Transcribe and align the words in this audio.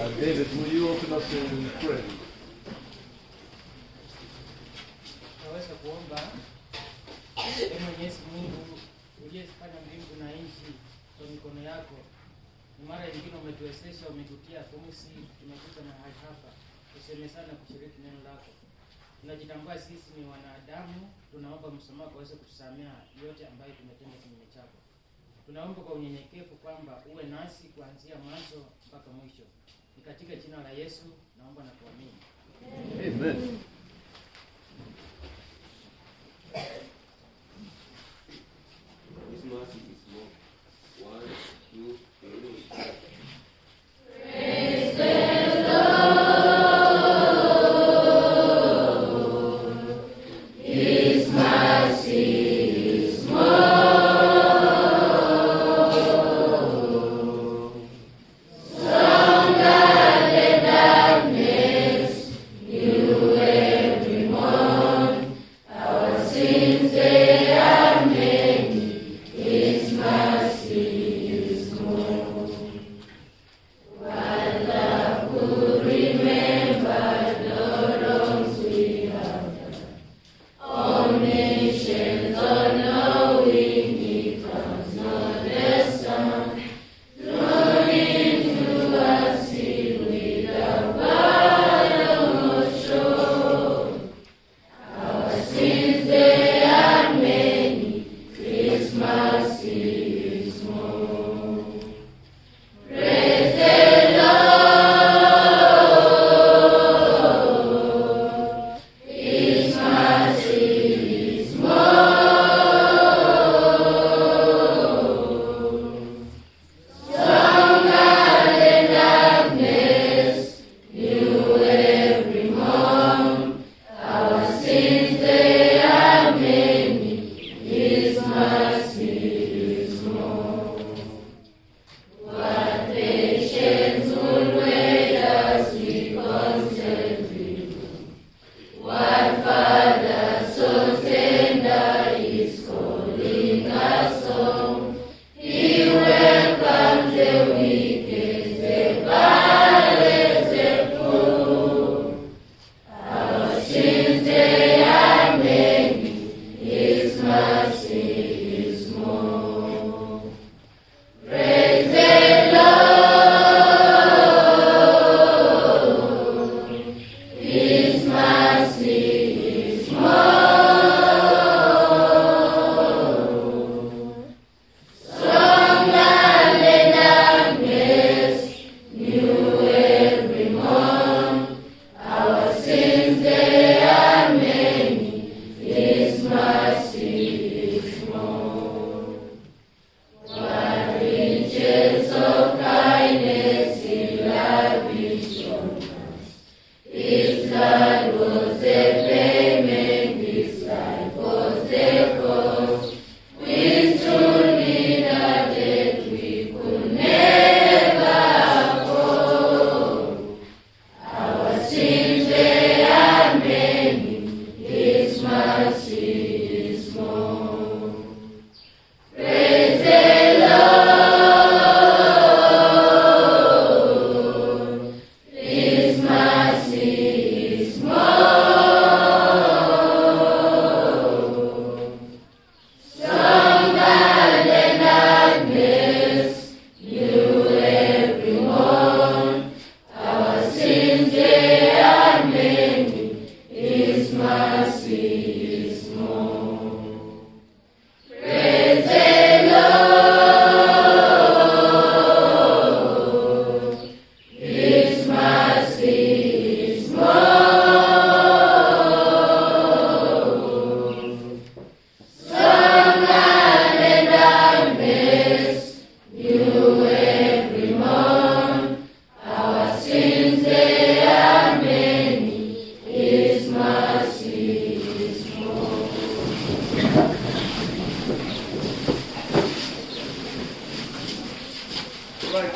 Uh, 0.00 0.08
David, 0.16 0.48
will 0.56 0.72
you 0.72 0.88
open 0.88 1.12
us 1.12 1.28
in 1.34 1.68
prayer? 1.84 2.00
Mungu 8.32 8.78
uliyezifanya 9.26 9.78
mbingu 9.86 10.14
na 10.18 10.30
kwa 11.18 11.26
mikono 11.26 11.60
yako, 11.62 11.94
ni 12.78 12.88
mara 12.88 13.04
nyingine 13.06 13.36
umetuwezesha, 13.42 14.08
umetutia 14.08 14.60
pumzi, 14.70 15.14
tumekuja 15.40 15.80
mahali 15.88 16.14
hapa 16.26 16.48
kusemezana, 16.92 17.52
kushiriki 17.60 17.98
neno 18.04 18.20
lako. 18.28 18.50
Tunajitambua 19.20 19.78
sisi 19.78 20.10
ni 20.16 20.24
wanadamu, 20.32 21.00
tunaomba 21.32 21.68
msamaha 21.70 22.10
aweze 22.14 22.34
kutusamea 22.36 22.92
yote 23.24 23.42
ambayo 23.46 23.72
tumetenda 23.78 24.16
kinyume 24.22 24.46
chako. 24.54 24.78
Tunaomba 25.46 25.80
kwa 25.82 25.94
unyenyekevu 25.94 26.54
kwamba 26.62 26.92
uwe 27.12 27.22
nasi 27.34 27.64
kuanzia 27.74 28.16
mwanzo 28.24 28.60
mpaka 28.86 29.10
mwisho. 29.10 29.46
Ni 29.96 30.02
katika 30.02 30.36
jina 30.36 30.62
la 30.62 30.70
Yesu 30.70 31.02
naomba 31.38 31.64
na 31.64 31.70
kuamini. 31.70 32.14
Amen. 33.06 33.58
Christmas 39.28 39.68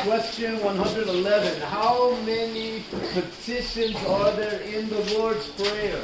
question 0.05 0.63
111. 0.63 1.61
How 1.63 2.15
many 2.27 2.83
petitions 3.15 3.97
are 4.07 4.31
there 4.33 4.61
in 4.61 4.89
the 4.89 5.01
Lord's 5.19 5.49
Prayer? 5.57 6.01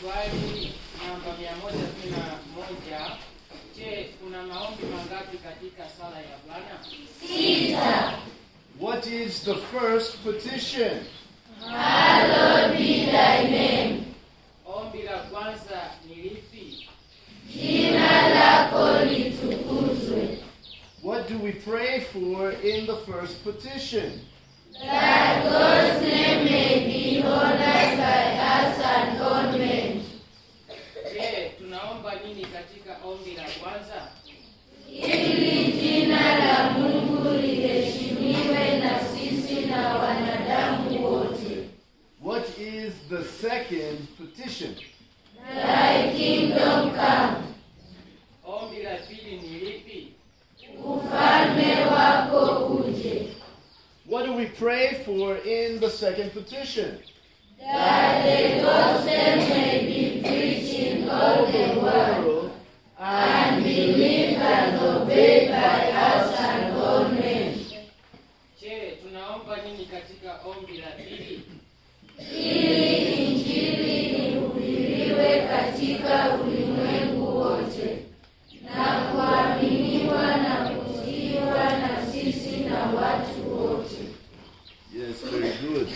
Swali 0.00 0.72
namba 0.98 1.36
mia 1.38 1.52
moja 1.56 1.86
kumi 1.86 2.10
na 2.10 2.38
moja. 2.56 3.16
Je, 3.76 4.08
kuna 4.20 4.42
maombi 4.42 4.84
mangapi 4.84 5.36
katika 5.38 5.88
sala 5.98 6.16
ya 6.16 6.36
Bwana? 6.46 6.78
What 8.78 9.06
is 9.06 9.40
the 9.44 9.54
first 9.54 10.16
petition? 10.24 11.04
Ombi 14.66 15.02
la 15.02 15.18
kwanza 15.18 15.80
ni 16.08 16.14
lipi? 16.14 16.88
What 21.02 21.28
do 21.28 21.38
we 21.38 21.52
pray 21.52 22.00
for 22.12 22.50
in 22.50 22.86
the 22.86 22.96
first 22.96 23.42
petition? 23.42 24.20
Je, 31.12 31.50
tunaomba 31.58 32.14
nini 32.24 32.44
katika 32.44 32.96
ombi 33.04 33.34
la 33.36 33.42
kwanza? 33.42 34.08
What 42.22 42.49
is 42.60 42.94
the 43.08 43.24
second 43.24 44.06
petition? 44.18 44.76
Thy 45.48 46.12
kingdom 46.14 46.94
come. 46.94 47.54
Ombi 48.46 48.84
la 48.84 48.96
pili 49.08 49.40
ni 49.40 49.60
lipi? 49.64 50.12
What 54.04 54.26
do 54.26 54.32
we 54.34 54.46
pray 54.46 55.02
for 55.06 55.36
in 55.36 55.80
the 55.80 55.88
second 55.88 56.32
petition? 56.32 56.98
That 57.58 58.24
the 58.24 58.62
gospel 58.62 59.36
may 59.48 59.86
be 59.86 60.20
preached 60.20 60.74
in 60.74 61.08
all 61.08 61.46
the 61.46 61.80
world 61.80 62.52
and 62.98 63.64
believe 63.64 64.36
and 64.36 64.80
obey 64.80 65.48
by 65.48 65.90
us 65.92 66.39
Yes, 84.92 85.16
very 85.22 85.52
good. 85.68 85.88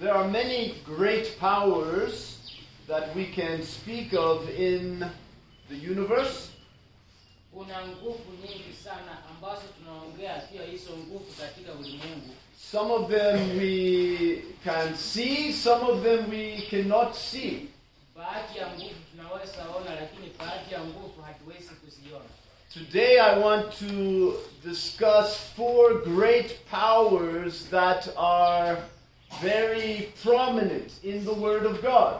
There 0.00 0.14
are 0.14 0.28
many 0.28 0.74
great 0.84 1.38
powers 1.40 2.38
that 2.86 3.14
we 3.16 3.26
can 3.26 3.62
speak 3.62 4.12
of 4.14 4.48
in 4.50 5.04
the 5.68 5.76
universe. 5.76 6.48
Kuna 7.54 7.86
nguvu 7.86 8.32
nyingi 8.42 8.72
sana 8.84 9.18
ambazo 9.30 9.62
tunaongea 9.78 10.34
pia 10.52 10.62
hizo 10.62 10.90
nguvu 10.96 11.32
katika 11.40 11.72
ulimwengu. 11.72 12.34
Some 12.70 12.92
of 12.92 13.10
them 13.10 13.58
we 13.58 14.42
can 14.64 14.96
see, 14.96 15.52
some 15.52 15.84
of 15.84 16.02
them 16.02 16.30
we 16.30 16.62
cannot 16.70 17.14
see. 17.14 17.68
Baadhi 19.32 19.54
ya 19.58 19.58
nguvu 19.58 19.58
tunaweza 19.58 19.62
ona, 19.76 20.00
lakini 20.00 20.32
baadhi 20.38 20.74
ya 20.74 20.80
nguvu 20.80 21.22
hatuwezi 21.22 21.74
kuziona. 21.74 22.24
Today 22.74 23.20
I 23.20 23.38
want 23.40 23.78
to 23.78 24.32
discuss 24.64 25.36
four 25.56 26.02
great 26.04 26.58
powers 26.70 27.66
that 27.70 28.08
are 28.16 28.76
very 29.42 30.12
prominent 30.22 30.92
in 31.04 31.24
the 31.24 31.32
Word 31.32 31.66
of 31.66 31.80
God. 31.82 32.14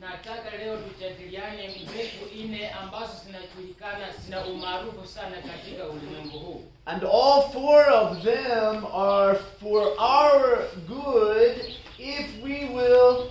Nataka 0.00 0.56
leo 0.58 0.76
tujadiliane 0.76 1.68
nguvu 1.68 2.46
nne 2.48 2.70
ambazo 2.70 3.12
zinajulikana, 3.26 4.12
zina 4.24 4.46
umaarufu 4.46 5.06
sana 5.08 5.36
katika 5.36 5.84
ulimwengu 5.84 6.38
huu, 6.38 6.62
And 6.86 7.02
all 7.04 7.42
four 7.52 7.88
of 7.92 8.22
them 8.22 8.84
are 8.94 9.38
for 9.60 9.82
our 9.98 10.58
good 10.88 11.56
if 11.98 12.42
we 12.44 12.64
will 12.74 13.30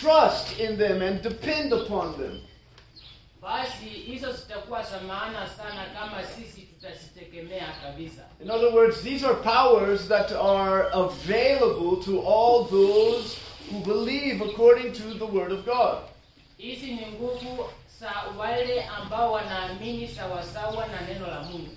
trust 0.00 0.58
in 0.60 0.76
them 0.78 1.02
and 1.02 1.22
depend 1.22 1.72
upon 1.72 2.16
them. 2.16 2.40
basi 3.42 3.84
hizo 3.88 4.32
zitakuwa 4.32 4.82
za 4.82 5.00
maana 5.00 5.48
sana 5.48 5.84
kama 5.94 6.24
sisi 6.24 6.60
tutazitegemea 6.60 7.66
kabisa. 7.82 8.22
In 8.42 8.50
other 8.50 8.74
words, 8.74 9.02
these 9.02 9.26
are 9.26 9.34
powers 9.34 10.08
that 10.08 10.32
are 10.32 10.88
available 10.92 12.04
to 12.04 12.20
all 12.20 12.64
those 12.64 13.36
who 13.72 13.80
believe 13.80 14.44
according 14.44 14.92
to 14.92 15.02
the 15.18 15.24
Word 15.38 15.52
of 15.52 15.64
God. 15.64 15.98
Hizi 16.58 16.86
ni 16.86 17.06
nguvu 17.06 17.64
za 18.00 18.12
wale 18.38 18.84
ambao 18.84 19.32
wanaamini 19.32 20.08
sawasawa 20.08 20.86
na 20.86 21.00
neno 21.08 21.26
la 21.26 21.42
Mungu. 21.42 21.76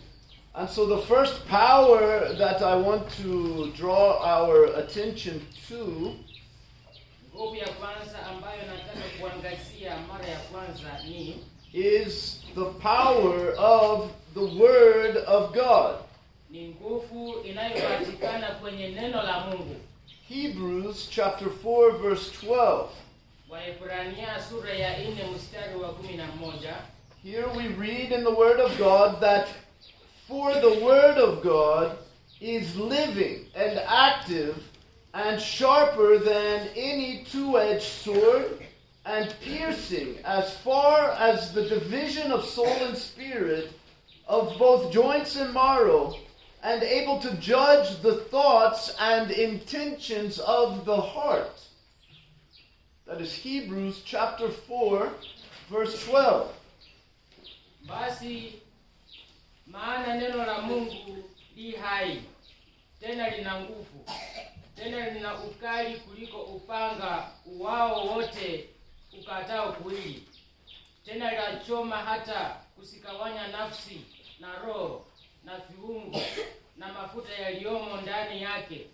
And 0.54 0.70
so 0.70 0.86
the 0.88 1.02
first 1.08 1.34
power 1.48 2.36
that 2.38 2.62
I 2.62 2.76
want 2.76 3.04
to 3.24 3.68
draw 3.78 4.18
our 4.24 4.66
attention 4.80 5.42
to 5.70 6.14
Nguvu 7.38 7.56
ya 7.56 7.68
kwanza 7.70 8.26
ambayo 8.26 8.62
nataka 8.62 9.08
kuangazia 9.20 9.98
mara 10.08 10.26
ya 10.28 10.40
kwanza 10.40 11.04
ni 11.08 11.36
is 11.74 12.42
the 12.56 12.66
power 12.66 13.54
of 13.58 14.10
the 14.34 14.64
Word 14.64 15.18
of 15.28 15.52
God. 15.54 15.96
ni 16.50 16.68
nguvu 16.68 17.40
inayopatikana 17.44 18.48
kwenye 18.48 18.88
neno 18.88 19.24
la 19.24 19.40
Mungu. 19.40 19.76
Hebrews 20.30 21.10
chapter 21.10 21.48
4 21.64 21.98
verse 21.98 22.32
12. 22.48 22.86
Waebrania 23.50 24.42
sura 24.50 24.74
ya 24.74 24.98
nne 24.98 25.24
mstari 25.36 25.76
wa 25.76 25.90
kumi 25.90 26.14
na 26.18 26.26
moja 26.28 26.76
Here 27.24 27.46
we 27.58 27.68
read 27.88 28.12
in 28.12 28.24
the 28.24 28.34
Word 28.42 28.60
of 28.60 28.78
God 28.78 29.20
that 29.20 29.48
for 30.28 30.54
the 30.62 30.86
Word 30.86 31.18
of 31.18 31.44
God 31.44 31.92
is 32.42 32.76
living 32.76 33.46
and 33.56 33.80
active 33.88 34.56
and 35.18 35.42
sharper 35.42 36.20
than 36.20 36.68
any 36.76 37.24
two 37.24 37.58
edged 37.58 37.82
sword 37.82 38.60
and 39.04 39.34
piercing 39.42 40.16
as 40.24 40.56
far 40.58 41.10
as 41.14 41.54
the 41.54 41.68
division 41.68 42.32
of 42.32 42.46
soul 42.46 42.68
and 42.68 42.96
spirit, 42.96 43.72
of 44.28 44.56
both 44.60 44.94
joints 44.94 45.36
and 45.36 45.52
marrow, 45.56 46.14
and 46.62 46.84
able 46.84 47.20
to 47.20 47.34
judge 47.38 48.00
the 48.02 48.18
thoughts 48.26 48.96
and 49.00 49.32
intentions 49.32 50.38
of 50.38 50.86
the 50.86 51.02
heart. 51.02 51.66
That 53.08 53.20
is 53.20 53.34
Hebrews 53.34 54.04
chapter 54.06 54.50
4, 54.50 55.10
verse 55.72 56.06
12. 56.06 56.54
Basi 57.90 58.54
maana 59.68 60.20
neno 60.20 60.46
la 60.46 60.62
Mungu 60.62 61.24
li 61.56 61.72
hai 61.72 62.20
tena 63.02 63.32
lina 63.36 63.66
nguvu 63.66 64.38
tena 64.78 65.10
lina 65.10 65.44
ukali 65.44 66.00
kuliko 66.00 66.38
upanga 66.42 67.30
wao 67.60 68.06
wote 68.08 68.70
ukatao 69.20 69.74
kuwili, 69.74 70.24
tena 71.06 71.32
lachoma 71.32 71.98
hata 71.98 72.58
kusikawanya 72.76 73.48
nafsi 73.48 74.02
na 74.40 74.56
roho 74.60 75.06
na 75.44 75.58
viungo 75.58 76.22
na 76.78 76.94
mafuta 76.94 77.34
yaliyomo 77.34 78.02
ndani 78.02 78.42
yake, 78.42 78.88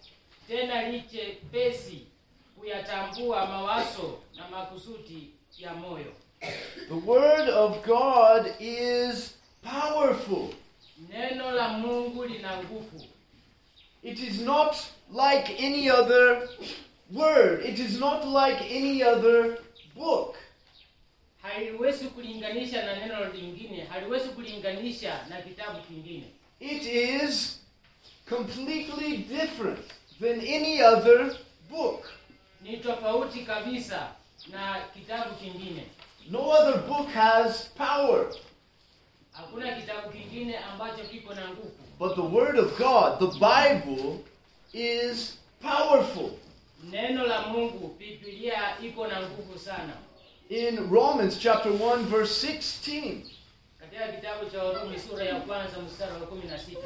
tena 0.47 0.89
liche 0.89 1.37
pesi 1.51 2.07
kuyatambua 2.59 3.45
mawazo 3.45 4.19
na 4.35 4.47
makusudi 4.47 5.29
ya 5.59 5.73
moyo. 5.73 6.13
The 6.87 6.93
Word 7.05 7.49
of 7.49 7.85
God 7.85 8.53
is 8.59 9.35
powerful. 9.61 10.47
Neno 11.09 11.51
la 11.51 11.67
Mungu 11.67 12.23
lina 12.25 12.57
nguvu. 12.57 13.05
It 14.03 14.19
is 14.19 14.41
not 14.41 14.75
like 15.13 15.55
any 15.63 15.89
other 15.89 16.49
word, 17.11 17.65
it 17.65 17.79
is 17.79 17.99
not 17.99 18.27
like 18.27 18.61
any 18.69 19.03
other 19.03 19.57
book. 19.95 20.35
haliwezi 21.41 22.05
kulinganisha 22.07 22.85
na 22.85 22.95
neno 22.95 23.25
lingine, 23.33 23.83
haliwezi 23.83 24.29
kulinganisha 24.29 25.25
na 25.29 25.41
kitabu 25.41 25.81
kingine. 25.81 26.23
It 26.59 26.85
is 26.85 27.59
completely 28.29 29.17
different 29.17 29.79
than 30.21 30.39
any 30.39 30.81
other 30.81 31.35
book. 31.69 32.05
Ni 32.61 32.77
tofauti 32.77 33.39
kabisa 33.39 34.11
na 34.51 34.81
kitabu 34.93 35.35
kingine. 35.35 35.83
No 36.29 36.39
other 36.51 36.81
book 36.87 37.07
has 37.09 37.69
power. 37.77 38.25
Hakuna 39.31 39.71
kitabu 39.75 40.09
kingine 40.09 40.57
ambacho 40.57 41.03
kiko 41.03 41.33
na 41.33 41.49
nguvu, 41.49 41.82
But 41.99 42.15
the 42.15 42.23
Word 42.23 42.57
of 42.57 42.75
God, 42.77 43.19
the 43.19 43.37
Bible, 43.39 44.23
is 44.73 45.37
powerful. 45.61 46.37
neno 46.91 47.25
la 47.27 47.43
Mungu, 47.53 47.97
Biblia 47.97 48.75
iko 48.81 49.07
na 49.07 49.21
nguvu 49.21 49.57
sana. 49.59 49.93
In 50.49 50.89
Romans 50.89 51.37
chapter 51.37 51.71
1 51.71 52.05
verse 52.05 52.31
16, 52.37 53.23
Katika 53.79 54.07
kitabu 54.07 54.45
cha 54.51 54.63
Warumi 54.63 54.99
sura 54.99 55.23
ya 55.23 55.35
kwanza 55.35 55.79
mstari 55.79 56.11
wa 56.13 56.27
kumi 56.27 56.43
na 56.49 56.57
sita 56.59 56.79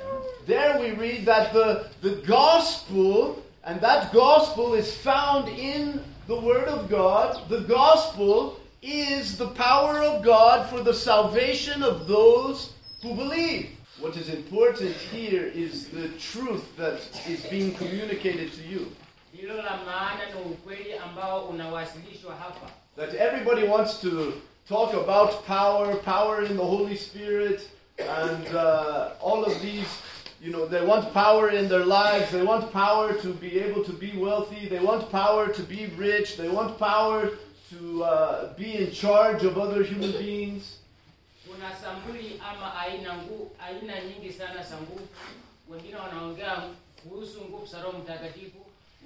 there 0.45 0.79
we 0.79 0.91
read 0.91 1.25
that 1.25 1.53
the, 1.53 1.85
the 2.01 2.15
gospel, 2.27 3.35
and 3.63 3.81
that 3.81 4.13
gospel 4.13 4.73
is 4.75 4.93
found 4.97 5.47
in 5.47 6.01
the 6.27 6.35
Word 6.39 6.67
of 6.67 6.89
God, 6.89 7.49
the 7.49 7.61
gospel 7.61 8.59
is 8.81 9.37
the 9.37 9.47
power 9.47 10.01
of 10.03 10.23
God 10.23 10.69
for 10.69 10.81
the 10.83 10.93
salvation 10.93 11.81
of 11.83 12.07
those 12.07 12.73
who 13.01 13.15
believe. 13.15 13.69
What 13.99 14.15
is 14.15 14.29
important 14.29 14.95
here 14.95 15.43
is 15.43 15.87
the 15.87 16.09
truth 16.19 16.77
that 16.77 16.99
is 17.27 17.43
being 17.47 17.73
communicated 17.73 18.53
to 18.53 18.61
you. 18.61 18.91
Hilo 19.33 19.55
la 19.55 19.77
maana 19.85 20.25
ni 20.35 20.51
ukweli 20.51 20.93
ambao 20.93 21.45
unawasilishwa 21.49 22.35
hapa. 22.35 22.71
That 22.95 23.13
everybody 23.15 23.67
wants 23.67 23.99
to 24.01 24.33
talk 24.69 24.93
about 24.93 25.45
power, 25.47 25.95
power 25.95 26.43
in 26.45 26.57
the 26.57 26.63
Holy 26.63 26.95
Spirit, 26.95 27.67
and 27.99 28.47
uh, 28.55 29.09
all 29.19 29.43
of 29.43 29.61
these. 29.61 29.87
You 30.39 30.51
know, 30.51 30.67
they 30.67 30.85
want 30.85 31.11
power 31.13 31.49
in 31.49 31.67
their 31.67 31.85
lives. 31.85 32.31
They 32.31 32.43
want 32.43 32.71
power 32.71 33.13
to 33.13 33.33
be 33.33 33.59
able 33.59 33.83
to 33.83 33.93
be 33.93 34.11
wealthy. 34.15 34.69
They 34.69 34.79
want 34.79 35.09
power 35.11 35.47
to 35.47 35.63
be 35.63 35.87
rich. 35.97 36.37
They 36.37 36.49
want 36.49 36.77
power 36.77 37.31
to 37.71 38.03
uh, 38.03 38.53
be 38.53 38.75
in 38.75 38.91
charge 38.91 39.43
of 39.43 39.57
other 39.57 39.83
human 39.83 40.11
beings. 40.11 40.76
Kuna 41.57 41.75
sampuli 41.75 42.41
ama 42.51 42.75
aina 42.75 43.13
ngu, 43.17 43.51
aina 43.67 43.93
nyingi 44.03 44.33
sana 44.33 44.63
za 44.63 44.75
nguvu. 44.77 45.07
Wengine 45.69 45.95
wanaongea 45.95 46.63
kuhusu 47.03 47.41
nguvu 47.41 47.65
za 47.65 47.81
Roho 47.81 47.97
Mtakatifu, 47.97 48.57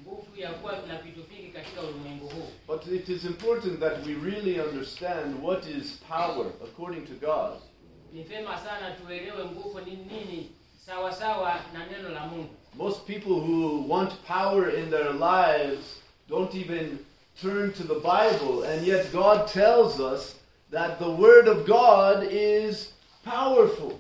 nguvu 0.02 0.40
ya 0.42 0.50
kuwa 0.54 0.74
na 0.88 0.98
vitu 1.02 1.24
vingi 1.24 1.48
katika 1.52 1.82
ulimwengu 1.82 2.28
huu. 2.28 2.48
But 2.68 2.88
it 2.88 3.10
is 3.10 3.24
important 3.26 3.80
that 3.80 4.06
we 4.06 4.14
really 4.32 4.60
understand 4.62 5.44
what 5.44 5.66
is 5.68 5.98
power 6.10 6.46
according 6.64 7.02
to 7.02 7.14
God. 7.28 7.52
Ni 8.14 8.24
vema 8.24 8.58
sana 8.60 8.92
tuelewe 8.92 9.46
nguvu 9.46 9.80
ni 9.80 9.92
nini 9.92 10.50
sawa 10.86 11.14
sawa 11.14 11.56
na 11.74 11.86
neno 11.86 12.10
la 12.10 12.26
Mungu. 12.28 12.50
Most 12.74 13.02
people 13.08 13.34
who 13.34 13.86
want 13.94 14.14
power 14.28 14.76
in 14.80 14.90
their 14.90 15.14
lives 15.14 15.86
don't 16.30 16.56
even 16.56 16.98
turn 17.42 17.74
to 17.74 17.84
the 17.84 17.96
Bible, 18.00 18.64
and 18.74 18.88
yet 18.88 19.12
God 19.14 19.48
tells 19.48 20.00
us 20.00 20.41
that 20.72 21.00
the 21.00 21.10
Word 21.12 21.48
of 21.48 21.66
God 21.68 22.28
is 22.32 22.94
powerful. 23.24 24.00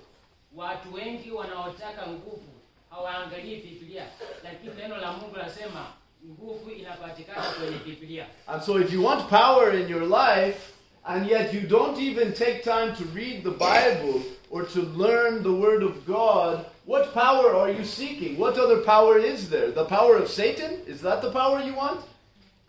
Watu 0.56 0.94
wengi 0.94 1.32
wanaotaka 1.32 2.08
nguvu 2.08 2.44
hawaangalii 2.90 3.56
Biblia, 3.56 4.04
lakini 4.44 4.74
neno 4.75 4.98
la 4.98 5.12
Mungu 5.12 5.36
lasema 5.36 5.86
nguvu 6.25 6.70
inapatikana 6.70 7.42
kwenye 7.42 7.78
Biblia. 7.86 8.25
And 8.48 8.63
so, 8.63 8.80
if 8.80 8.94
you 8.94 9.04
want 9.06 9.30
power 9.30 9.75
in 9.80 9.90
your 9.90 10.04
life, 10.04 10.74
and 11.06 11.30
yet 11.30 11.54
you 11.54 11.62
don't 11.62 11.98
even 12.00 12.34
take 12.34 12.63
time 12.63 12.96
to 12.96 13.04
read 13.16 13.44
the 13.44 13.51
Bible 13.51 14.22
or 14.51 14.63
to 14.66 14.82
learn 14.82 15.44
the 15.44 15.51
Word 15.51 15.84
of 15.84 16.06
God, 16.06 16.66
what 16.86 17.13
power 17.13 17.56
are 17.56 17.72
you 17.72 17.86
seeking? 17.86 18.38
What 18.38 18.58
other 18.58 18.82
power 18.84 19.18
is 19.18 19.50
there? 19.50 19.72
The 19.72 19.86
power 19.86 20.16
of 20.18 20.30
Satan? 20.30 20.72
Is 20.88 21.01
that 21.01 21.22
the 21.22 21.32
power 21.32 21.62
you 21.62 21.74
want? 21.75 22.01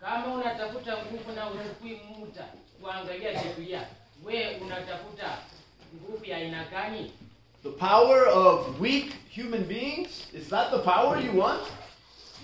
Kama 0.01 0.33
unatafuta 0.35 0.97
nguvu 0.97 1.31
na 1.35 1.49
uchukui 1.49 2.01
muda 2.19 2.45
kuangalia 2.83 3.31
Biblia, 3.43 3.87
we 4.25 4.57
unatafuta 4.61 5.37
nguvu 5.95 6.25
ya 6.25 6.37
aina 6.37 6.65
gani? 6.71 7.11
The 7.63 7.69
power 7.69 8.27
of 8.27 8.81
weak 8.81 9.13
human 9.35 9.63
beings? 9.63 10.27
Is 10.33 10.49
that 10.49 10.71
the 10.71 10.79
power 10.79 11.19
you 11.25 11.39
want? 11.39 11.61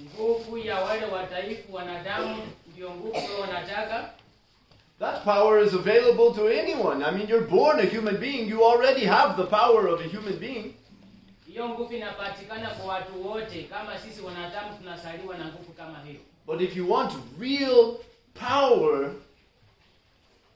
Nguvu 0.04 0.58
ya 0.58 0.80
wale 0.80 1.06
wadhaifu 1.06 1.74
wanadamu 1.74 2.36
ndio 2.74 2.90
nguvu 2.90 3.42
wanataka? 3.42 4.10
That 5.00 5.24
power 5.24 5.64
is 5.64 5.74
available 5.74 6.34
to 6.36 6.48
anyone. 6.48 7.04
I 7.06 7.12
mean, 7.12 7.28
you're 7.30 7.48
born 7.48 7.80
a 7.80 7.86
human 7.86 8.18
being, 8.18 8.50
you 8.50 8.64
already 8.66 9.06
have 9.06 9.36
the 9.44 9.48
power 9.50 9.88
of 9.88 10.02
a 10.02 10.08
human 10.18 10.40
being. 10.40 10.74
Hiyo 11.48 11.70
nguvu 11.70 11.94
inapatikana 11.94 12.70
kwa 12.70 12.94
watu 12.94 13.28
wote, 13.28 13.64
kama 13.64 14.00
sisi 14.00 14.22
wanadamu 14.22 14.78
tunasaliwa 14.78 15.38
na 15.38 15.46
nguvu 15.46 15.74
kama 15.74 16.00
hiyo. 16.00 16.20
But 16.48 16.62
if 16.62 16.78
you 16.78 16.92
want 16.92 17.14
real 17.40 17.96
power, 18.34 19.12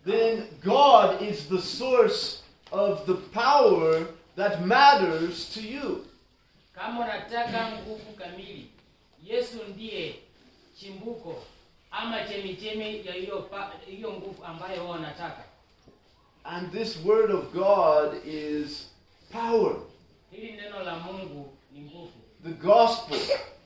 then 0.05 0.47
God 0.63 1.21
is 1.21 1.47
the 1.47 1.61
source 1.61 2.41
of 2.71 3.05
the 3.05 3.15
power 3.15 4.07
that 4.35 4.65
matters 4.65 5.49
to 5.53 5.61
you. 5.61 6.05
Kama 6.75 6.99
unataka 7.05 7.71
nguvu 7.71 8.13
kamili, 8.17 8.67
Yesu 9.23 9.57
ndiye 9.69 10.15
chimbuko 10.79 11.43
ama 11.91 12.23
chemichemi 12.23 13.05
ya 13.05 13.13
hiyo 13.85 14.11
nguvu 14.11 14.45
ambayo 14.45 14.81
wao 14.81 14.89
wanataka. 14.89 15.43
And 16.43 16.71
this 16.71 16.97
Word 17.05 17.31
of 17.31 17.53
God 17.53 18.21
is 18.25 18.89
power. 19.31 19.75
Hili 20.31 20.51
neno 20.51 20.83
la 20.83 20.95
Mungu 20.95 21.53
ni 21.71 21.81
nguvu. 21.81 22.11
The 22.43 22.67
gospel 22.67 23.19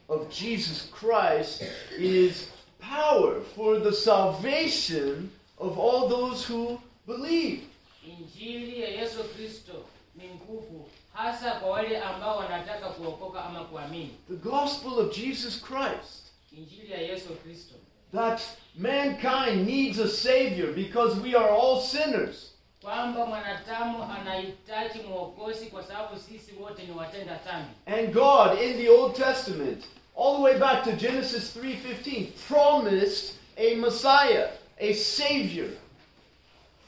of 0.08 0.30
Jesus 0.30 0.92
Christ 0.92 1.64
is 1.98 2.50
power 2.80 3.42
for 3.56 3.84
the 3.84 3.92
salvation 3.92 5.32
of 5.58 5.78
all 5.80 6.10
those 6.10 6.54
who 6.54 6.80
believe. 7.08 7.62
Injili 8.08 8.82
ya 8.82 8.90
Yesu 8.90 9.24
Kristo 9.24 9.74
ni 10.16 10.24
nguvu 10.30 10.90
hasa 11.14 11.52
kwa 11.52 11.70
wale 11.70 12.02
ambao 12.02 12.38
wanataka 12.38 12.90
kuokoka 12.90 13.46
ama 13.46 13.64
kuamini. 13.64 14.14
The 14.28 14.50
gospel 14.50 14.94
of 14.94 15.18
Jesus 15.18 15.62
Christ. 15.64 16.24
Injili 16.58 16.92
ya 16.92 16.98
Yesu 17.02 17.30
Kristo 17.44 17.76
that 18.14 18.42
mankind 18.78 19.68
needs 19.68 20.00
a 20.00 20.08
savior 20.08 20.72
because 20.74 21.20
we 21.22 21.36
are 21.36 21.50
all 21.50 21.82
sinners. 21.82 22.54
kwamba 22.82 23.26
mwanadamu 23.26 24.04
anahitaji 24.04 25.00
mwokozi 25.10 25.66
kwa 25.66 25.84
sababu 25.84 26.20
sisi 26.20 26.54
wote 26.62 26.84
ni 26.84 26.92
watenda 26.92 27.40
dhambi. 27.46 27.70
And 27.86 28.14
God 28.14 28.62
in 28.62 28.78
the 28.78 28.90
Old 28.90 29.16
Testament, 29.16 29.84
all 30.18 30.36
the 30.36 30.42
way 30.42 30.60
back 30.60 30.84
to 30.84 30.92
Genesis 30.92 31.58
3:15, 31.58 32.26
promised 32.48 33.34
a 33.58 33.76
Messiah, 33.76 34.50
a 34.80 34.94
savior. 34.94 35.70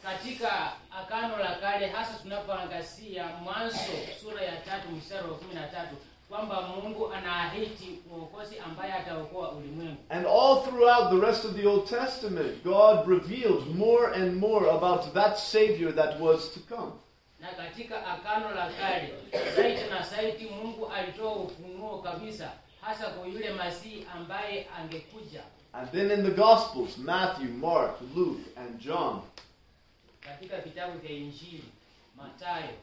Katika 0.03 0.71
Agano 0.91 1.37
la 1.37 1.55
Kale, 1.55 1.87
hasa 1.87 2.13
tunapoangazia 2.13 3.27
Mwanzo 3.43 3.77
sura 4.21 4.41
ya 4.41 4.55
tatu 4.57 4.89
mstari 4.91 5.27
wa 5.29 5.35
kumi 5.35 5.53
na 5.53 5.67
tatu 5.67 5.95
kwamba 6.29 6.61
Mungu 6.61 7.13
anaahidi 7.13 7.99
mwokozi 8.09 8.59
ambaye 8.59 8.93
ataokoa 8.93 9.51
ulimwengu. 9.51 9.97
And 10.09 10.25
all 10.25 10.63
throughout 10.63 11.09
the 11.09 11.27
rest 11.27 11.45
of 11.45 11.55
the 11.55 11.67
Old 11.67 11.85
Testament, 11.89 12.63
God 12.63 13.07
revealed 13.07 13.75
more 13.75 14.13
and 14.15 14.35
more 14.37 14.69
about 14.69 15.13
that 15.13 15.37
savior 15.39 15.95
that 15.95 16.19
was 16.19 16.53
to 16.53 16.59
come. 16.75 16.91
Na 17.39 17.47
katika 17.47 18.05
Agano 18.07 18.51
la 18.55 18.69
Kale 18.69 19.13
zaidi 19.55 19.81
na 19.89 20.01
zaidi 20.03 20.45
Mungu 20.49 20.87
alitoa 20.87 21.33
ufunuo 21.35 21.97
kabisa, 22.01 22.51
hasa 22.81 23.05
kwa 23.09 23.27
yule 23.27 23.49
Masihi 23.51 24.07
ambaye 24.15 24.67
angekuja. 24.79 25.43
And 25.73 25.87
then 25.91 26.11
in 26.11 26.23
the 26.23 26.31
Gospels, 26.31 26.97
Matthew, 26.97 27.49
Mark, 27.49 27.97
Luke, 28.15 28.41
and 28.57 28.79
John, 28.79 29.21
Katika 30.21 30.57
vitabu 30.61 30.99
vya 30.99 31.11
Injili 31.11 31.63
Mathayo, 32.17 32.73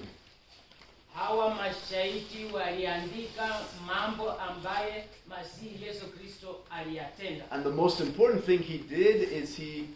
Hawa 1.13 1.55
mashahidi 1.55 2.45
waliandika 2.53 3.59
mambo 3.87 4.31
ambaye 4.31 5.05
Masihi 5.27 5.85
Yesu 5.85 6.05
Kristo 6.05 6.55
aliyatenda, 6.69 7.45
And 7.51 7.63
the 7.63 7.69
most 7.71 7.99
important 7.99 8.45
thing 8.45 8.59
he 8.59 8.77
did 8.77 9.31
is 9.31 9.55
he 9.57 9.87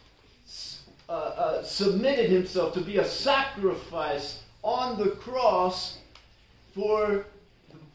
uh, 1.09 1.11
uh, 1.13 1.63
submitted 1.63 2.29
himself 2.29 2.73
to 2.73 2.81
be 2.81 2.97
a 2.97 3.05
sacrifice 3.05 4.43
on 4.63 4.97
the 4.97 5.11
cross 5.11 5.97
for 6.73 7.25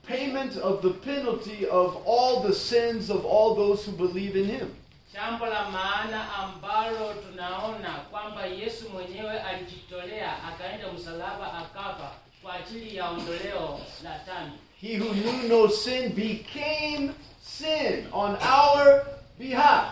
payment 0.07 0.57
of 0.57 0.83
the 0.83 0.91
penalty 0.91 1.67
of 1.67 1.97
all 2.07 2.43
the 2.43 2.53
sins 2.55 3.11
of 3.11 3.25
all 3.25 3.55
those 3.55 3.85
who 3.87 3.93
believe 3.93 4.37
in 4.37 4.47
him. 4.47 4.69
jambo 5.13 5.47
la 5.47 5.71
maana 5.71 6.35
ambalo 6.35 7.15
tunaona 7.15 7.95
kwamba 8.11 8.47
Yesu 8.47 8.89
mwenyewe 8.91 9.41
alijitolea 9.41 10.45
akaenda 10.45 10.93
msalaba 10.93 11.53
akafa 11.53 12.11
kwa 12.43 12.55
ajili 12.55 12.97
ya 12.97 13.11
ondoleo 13.11 13.81
la 14.05 14.19
dhambi. 14.19 14.59
He 14.81 14.99
who 14.99 15.13
knew 15.15 15.49
no 15.49 15.69
sin 15.69 16.09
became 16.15 17.11
sin 17.43 18.07
on 18.13 18.31
our 18.37 19.03
behalf. 19.39 19.89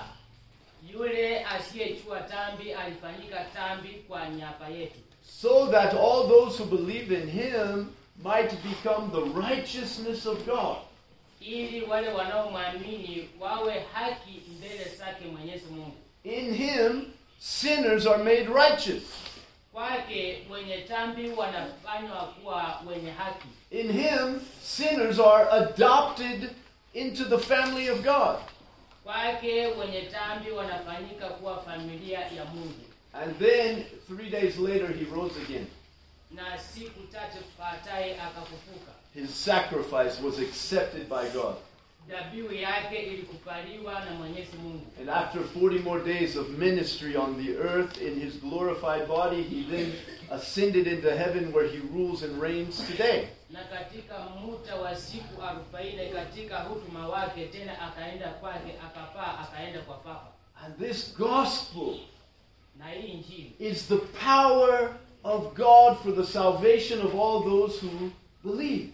Yule 0.93 1.45
asiyejua 1.45 2.21
dhambi 2.21 2.73
alifanyika 2.73 3.47
dhambi 3.55 3.88
kwa 3.88 4.29
niaba 4.29 4.69
yetu, 4.69 4.99
so 5.41 5.67
that 5.67 5.95
all 5.95 6.29
those 6.29 6.62
who 6.62 6.77
believe 6.77 7.15
in 7.23 7.31
him 7.31 7.87
might 8.25 8.51
become 8.63 9.11
the 9.11 9.41
righteousness 9.41 10.27
of 10.27 10.47
God. 10.47 10.77
ili 11.41 11.83
wale 11.83 12.09
wanaomwamini 12.09 13.29
wawe 13.41 13.85
haki 13.93 14.43
mbele 14.59 14.85
zake 14.99 15.25
Mwenyezi 15.33 15.65
Mungu. 15.71 15.97
In 16.25 16.55
him, 16.55 17.03
sinners 17.39 18.07
are 18.07 18.23
made 18.25 18.45
righteous. 18.47 19.03
kwake 19.73 20.39
wenye 20.51 20.79
tambi 20.79 21.31
wanafanywa 21.31 22.17
kuwa 22.17 22.83
wenye 22.89 23.11
haki 23.11 23.49
In 23.71 23.93
him, 23.93 24.41
sinners 24.63 25.19
are 25.19 25.51
adopted 25.51 26.51
into 26.95 27.25
the 27.25 27.39
family 27.39 27.91
of 27.91 28.03
God. 28.03 28.37
kwake 29.05 29.67
wenye 29.67 30.03
tambi 30.03 30.51
wanafanyika 30.51 31.29
kuwa 31.29 31.63
familia 31.63 32.19
ya 32.19 32.45
mungu 32.45 32.75
And 33.13 33.39
then, 33.39 33.85
three 34.07 34.31
days 34.31 34.59
later, 34.59 34.93
he 34.93 35.05
rose 35.15 35.35
again. 35.45 35.67
His 39.14 39.30
sacrifice 39.35 40.20
was 40.20 40.38
accepted 40.38 41.08
by 41.08 41.28
God. 41.30 41.56
dhabihu 42.08 42.52
yake 42.54 42.97
ilikubaliwa 43.02 44.04
na 44.04 44.11
mwenyezi 44.11 44.56
mungu 44.56 44.87
And 45.00 45.11
after 45.11 45.40
40 45.42 45.78
more 45.78 46.04
days 46.04 46.37
of 46.37 46.49
ministry 46.49 47.16
on 47.16 47.44
the 47.44 47.52
earth 47.58 48.00
in 48.02 48.20
his 48.20 48.35
glorified 48.40 49.06
body, 49.08 49.42
he 49.42 49.62
then 49.76 49.92
ascended 50.30 50.87
into 50.87 51.11
heaven 51.16 51.52
where 51.52 51.68
he 51.68 51.78
rules 51.94 52.23
and 52.23 52.42
reigns 52.42 52.76
today. 52.87 53.28
na 53.50 53.64
katika 53.64 54.18
muda 54.18 54.75
wa 54.76 54.97
siku 54.97 55.42
arobaini 55.42 56.08
katika 56.11 56.58
hutuma 56.58 57.08
wake 57.08 57.47
tena 57.47 57.80
akaenda 57.82 58.28
kwake 58.28 58.73
akapaa 58.87 59.38
akaenda 59.38 59.80
kwa 59.80 59.97
papa 59.97 60.26
And 60.64 60.78
this 60.78 61.16
gospel 61.18 61.94
na 62.78 62.88
hii 62.90 63.06
injili 63.08 63.52
is 63.58 63.88
the 63.88 63.97
power 63.97 64.90
of 65.28 65.54
God 65.54 65.99
for 66.00 66.11
the 66.11 66.25
salvation 66.25 67.00
of 67.02 67.14
all 67.14 67.42
those 67.42 67.78
who 67.80 68.11
believe. 68.42 68.92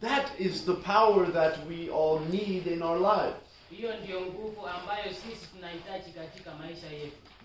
That 0.00 0.26
is 0.38 0.64
the 0.64 0.74
power 0.74 1.26
that 1.26 1.64
we 1.68 1.88
all 1.88 2.18
need 2.30 2.66
in 2.66 2.82
our 2.82 2.98
lives. 2.98 3.36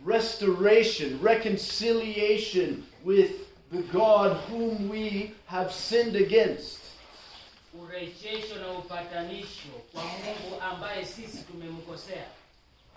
Restoration, 0.03 1.19
reconciliation 1.22 2.84
with 3.03 3.31
the 3.72 3.84
God 3.93 4.38
whom 4.50 4.89
we 4.89 5.31
have 5.45 5.72
sinned 5.72 6.15
against. 6.15 6.79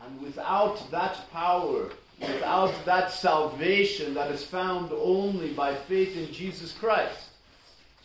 And 0.06 0.22
without 0.22 0.90
that 0.90 1.30
power, 1.32 1.90
without 2.20 2.84
that 2.84 3.12
salvation 3.12 4.14
that 4.14 4.30
is 4.30 4.44
found 4.44 4.92
only 4.92 5.48
by 5.48 5.74
faith 5.74 6.16
in 6.16 6.32
Jesus 6.32 6.72
Christ, 6.72 7.30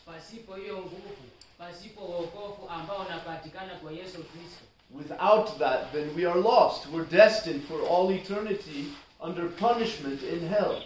pasipo 0.06 0.56
hiyo 0.56 0.78
nguvu 0.78 1.30
pasipo 1.58 2.02
wokovu 2.02 2.70
ambao 2.70 2.98
unapatikana 2.98 3.76
kwa 3.76 3.92
yesu 3.92 4.24
kristo 4.24 4.66
without 4.94 5.58
that, 5.60 5.92
then 5.92 6.16
we 6.16 6.26
are 6.26 6.40
lost. 6.40 6.88
We're 6.92 7.06
destined 7.06 7.64
for 7.64 7.82
all 7.82 8.12
eternity 8.12 8.88
under 9.20 9.48
punishment 9.48 10.22
in 10.24 10.48
hell. 10.48 10.84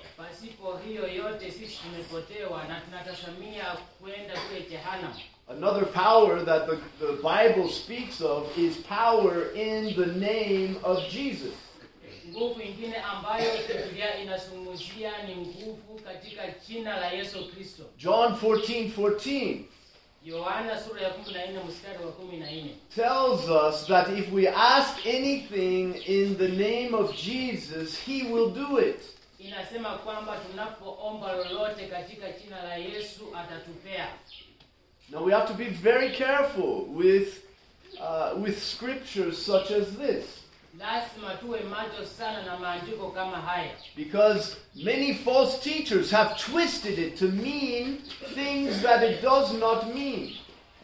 Pasipo 5.47 5.71
hiyo 5.71 5.81
yote 5.81 5.87
sisi 5.87 5.87
tumepotewa 5.87 5.87
na 5.87 5.87
tunatazamia 5.87 5.87
kwenda 5.87 5.87
kule 5.87 5.87
jehanamu 5.87 5.87
Another 5.87 5.93
power 5.93 6.45
that 6.45 6.65
the, 6.69 6.75
the 7.05 7.13
Bible 7.13 7.69
speaks 7.73 8.21
of 8.21 8.57
is 8.57 8.77
power 8.77 9.55
in 9.55 9.95
the 9.95 10.05
name 10.05 10.75
of 10.83 11.09
Jesus. 11.09 11.53
nguvu 12.29 12.61
ingine 12.61 12.95
ambayo 12.97 13.51
biblia 13.67 14.17
inazungumzia 14.17 15.11
ni 15.23 15.35
nguvu 15.35 15.99
katika 16.05 16.43
jina 16.67 16.97
la 16.99 17.11
yesu 17.11 17.51
kristo 17.51 17.83
John 17.97 18.33
14 18.33 18.91
14 18.97 19.57
yohana 20.25 20.83
sura 20.83 21.01
ya 21.01 21.09
14 21.09 21.63
mstari 21.67 22.05
wa 22.05 22.11
14 22.11 22.65
tells 22.95 23.49
us 23.49 23.87
that 23.87 24.09
if 24.19 24.33
we 24.33 24.47
ask 24.49 25.05
anything 25.05 25.93
in 26.05 26.37
the 26.37 26.47
name 26.47 26.93
of 26.97 27.15
Jesus, 27.15 27.99
he 28.05 28.23
will 28.23 28.51
do 28.51 28.79
it. 28.79 28.99
inasema 29.39 29.89
kwamba 29.89 30.37
tunapoomba 30.37 31.33
lolote 31.35 31.87
katika 31.87 32.31
jina 32.31 32.63
la 32.63 32.75
yesu 32.75 33.23
atatupea 33.35 34.07
Now 35.11 35.23
we 35.23 35.31
have 35.31 35.47
to 35.47 35.53
be 35.53 35.69
very 35.69 36.11
careful 36.11 36.85
with, 36.85 37.43
uh, 38.01 38.33
with 38.37 38.61
scriptures 38.61 39.37
such 39.45 39.71
as 39.71 39.95
this. 39.97 40.25
lazima 40.79 41.33
tuwe 41.39 41.59
macho 41.69 42.05
sana 42.05 42.43
na 42.45 42.57
maandiko 42.59 43.11
kama 43.13 43.37
haya 43.41 43.71
Because 43.95 44.55
many 44.75 45.13
false 45.13 45.59
teachers 45.63 46.11
have 46.11 46.37
twisted 46.37 46.99
it 46.99 47.17
to 47.17 47.25
mean 47.25 47.97
things 48.35 48.81
that 48.81 49.03
it 49.03 49.21
does 49.21 49.53
not 49.53 49.93
mean. 49.95 50.35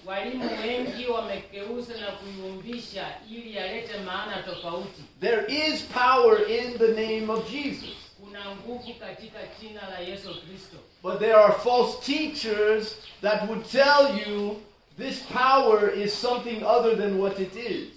walimu 0.06 0.50
wengi 0.62 1.06
wamekeuza 1.08 1.93
na 1.97 2.12
kuiumbisha 2.12 3.08
ili 3.32 3.56
yalete 3.56 3.97
maana 4.06 4.43
tofauti 4.43 5.04
There 5.19 5.45
is 5.67 5.82
power 5.84 6.50
in 6.52 6.78
the 6.78 6.88
name 6.88 7.30
of 7.34 7.52
Jesus. 7.52 7.89
Kuna 11.04 11.12
nguvu 11.12 11.12
katika 11.12 11.12
jina 11.12 11.12
la 11.12 11.12
yesu 11.12 11.12
kristo 11.12 11.12
But 11.12 11.20
there 11.20 11.36
are 11.36 11.54
false 11.54 12.00
teachers 12.06 12.96
that 13.22 13.48
would 13.50 13.66
tell 13.72 14.18
you 14.28 14.56
this 14.98 15.20
power 15.24 15.89
is 15.89 16.13
something 16.22 16.63
other 16.63 16.96
than 16.98 17.20
what 17.20 17.39
it 17.39 17.56
is. 17.56 17.88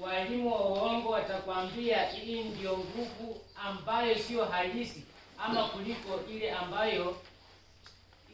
walimu 0.00 0.52
wa 0.52 0.60
uongo 0.68 1.08
watakwambia 1.10 2.06
hii 2.06 2.42
ndiyo 2.44 2.72
nguvu 2.78 3.40
ambayo 3.64 4.14
siyo 4.18 4.44
halisi 4.44 5.02
ama 5.38 5.64
kuliko 5.68 6.20
ile 6.30 6.50
ambayo 6.52 7.16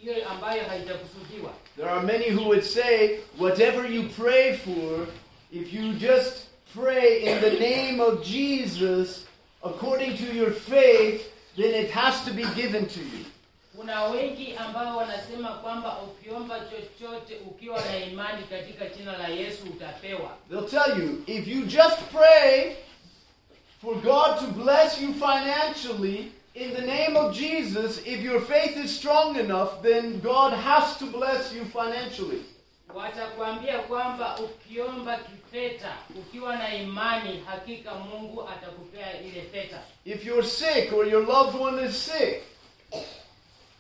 hiyo 0.01 0.29
ambayo 0.29 0.65
haijakusudiwa 0.65 1.51
There 1.77 1.91
are 1.91 2.07
many 2.07 2.31
who 2.31 2.45
would 2.49 2.63
say, 2.63 3.19
whatever 3.39 3.93
you 3.93 4.03
pray 4.09 4.57
for, 4.57 5.07
if 5.53 5.73
you 5.73 5.93
just 5.93 6.47
pray 6.75 7.23
in 7.23 7.41
the 7.41 7.51
name 7.51 8.01
of 8.03 8.23
Jesus 8.25 9.27
according 9.63 10.17
to 10.19 10.35
your 10.35 10.51
faith, 10.53 11.23
then 11.57 11.75
it 11.85 11.91
has 11.91 12.25
to 12.25 12.31
be 12.33 12.45
given 12.55 12.87
to 12.87 13.01
you. 13.01 13.25
Kuna 13.77 14.05
wengi 14.05 14.55
ambao 14.57 14.97
wanasema 14.97 15.49
kwamba 15.49 15.99
ukiomba 15.99 16.61
chochote 16.61 17.37
ukiwa 17.47 17.81
na 17.85 17.99
imani 17.99 18.43
katika 18.43 18.87
jina 18.87 19.19
la 19.19 19.29
yesu 19.29 19.63
utapewa 19.65 20.31
They'll 20.51 20.69
tell 20.69 21.03
you, 21.03 21.23
if 21.27 21.49
you 21.49 21.63
just 21.67 21.99
pray 22.13 22.77
for 23.83 23.95
God 23.95 24.39
to 24.39 24.47
bless 24.47 25.01
you 25.01 25.13
financially 25.15 26.33
in 26.55 26.71
the 26.75 26.83
name 26.83 27.17
of 27.17 27.35
Jesus, 27.37 27.99
if 28.07 28.21
your 28.23 28.41
faith 28.41 28.77
is 28.85 28.97
strong 28.97 29.37
enough, 29.37 29.83
then 29.83 30.21
God 30.21 30.53
has 30.53 30.97
to 30.99 31.07
bless 31.07 31.53
you 31.53 31.65
financially. 31.65 32.43
watakwambia 32.95 33.79
kwamba 33.79 34.39
ukiomba 34.39 35.17
kifeta 35.19 35.93
ukiwa 36.19 36.57
na 36.57 36.75
imani 36.75 37.43
hakika 37.47 37.95
mungu 37.95 38.49
atakupea 38.49 39.21
ile 39.21 39.43
feta 39.43 39.79
If 40.05 40.27
you're 40.27 40.47
sick 40.49 40.93
or 40.93 41.09
your 41.09 41.27
loved 41.27 41.61
one 41.61 41.87
is 41.87 42.05
sick, 42.05 42.43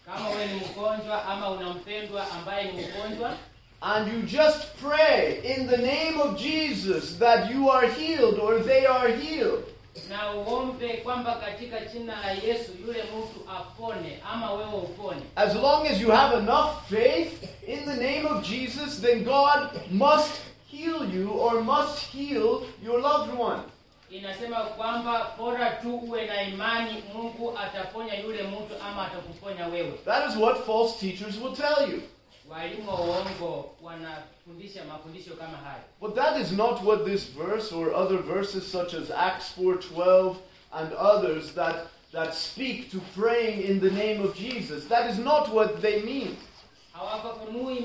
kama 0.06 0.28
wewe 0.28 0.46
ni 0.46 0.54
mgonjwa 0.54 1.24
ama 1.24 1.50
una 1.50 1.70
mpendwa 1.70 2.30
ambaye 2.30 2.72
ni 2.72 2.82
mgonjwa 2.86 3.34
and 3.80 4.08
you 4.12 4.22
just 4.22 4.66
pray 4.82 5.40
in 5.56 5.68
the 5.68 5.76
name 5.76 6.20
of 6.22 6.36
Jesus 6.38 7.18
that 7.18 7.50
you 7.50 7.70
are 7.72 7.86
healed 7.88 8.38
or 8.38 8.64
they 8.64 8.86
are 8.86 9.12
healed, 9.16 9.64
na 10.08 10.32
uombe 10.34 10.88
kwamba 10.88 11.34
katika 11.34 11.80
jina 11.80 12.20
la 12.20 12.30
yesu 12.32 12.72
yule 12.86 13.02
mtu 13.02 13.50
apone 13.56 14.22
ama 14.32 14.52
wewe 14.52 14.74
upone 14.74 15.20
as 15.36 15.54
long 15.54 15.86
as 15.86 16.00
you 16.00 16.10
have 16.10 16.36
enough 16.36 16.70
faith 16.90 17.42
in 17.68 17.84
the 17.84 17.96
name 17.96 18.26
of 18.28 18.42
Jesus, 18.48 19.00
then 19.00 19.24
God 19.24 19.68
must 19.90 20.40
heal 20.70 21.14
you 21.14 21.30
or 21.30 21.62
must 21.62 21.98
heal 21.98 22.62
your 22.84 23.00
loved 23.00 23.38
one. 23.40 23.60
Inasema 24.18 24.56
kwamba 24.56 25.30
bora 25.38 25.70
tu 25.70 25.96
uwe 25.96 26.26
na 26.26 26.42
imani 26.42 27.02
mungu 27.14 27.58
ataponya 27.58 28.14
yule 28.18 28.42
mtu 28.42 28.74
ama 28.90 29.06
atakuponya 29.06 29.66
wewe 29.66 29.92
That 30.04 30.30
is 30.30 30.36
what 30.36 30.64
false 30.66 30.98
teachers 31.00 31.36
will 31.42 31.56
tell 31.56 31.90
you. 31.92 32.02
walimu 32.50 32.88
wa 32.90 32.94
uongo 33.00 33.74
wanafundisha 33.82 34.84
mafundisho 34.84 35.30
kama 35.34 35.56
haya 35.56 35.80
But 36.00 36.14
that 36.14 36.40
is 36.40 36.52
not 36.52 36.82
what 36.84 37.04
this 37.04 37.30
verse 37.32 37.74
or 37.74 37.94
other 37.94 38.18
verses 38.18 38.72
such 38.72 38.94
as 38.94 39.10
Acts 39.10 39.52
4:12 39.58 40.34
and 40.72 40.92
others 40.92 41.54
that 41.54 41.76
that 42.12 42.34
speak 42.34 42.90
to 42.92 42.98
praying 43.20 43.62
in 43.70 43.80
the 43.80 43.90
name 43.90 44.22
of 44.24 44.36
Jesus. 44.36 44.84
That 44.88 45.10
is 45.10 45.18
not 45.18 45.48
what 45.48 45.80
they 45.82 46.00
mean. 46.02 46.36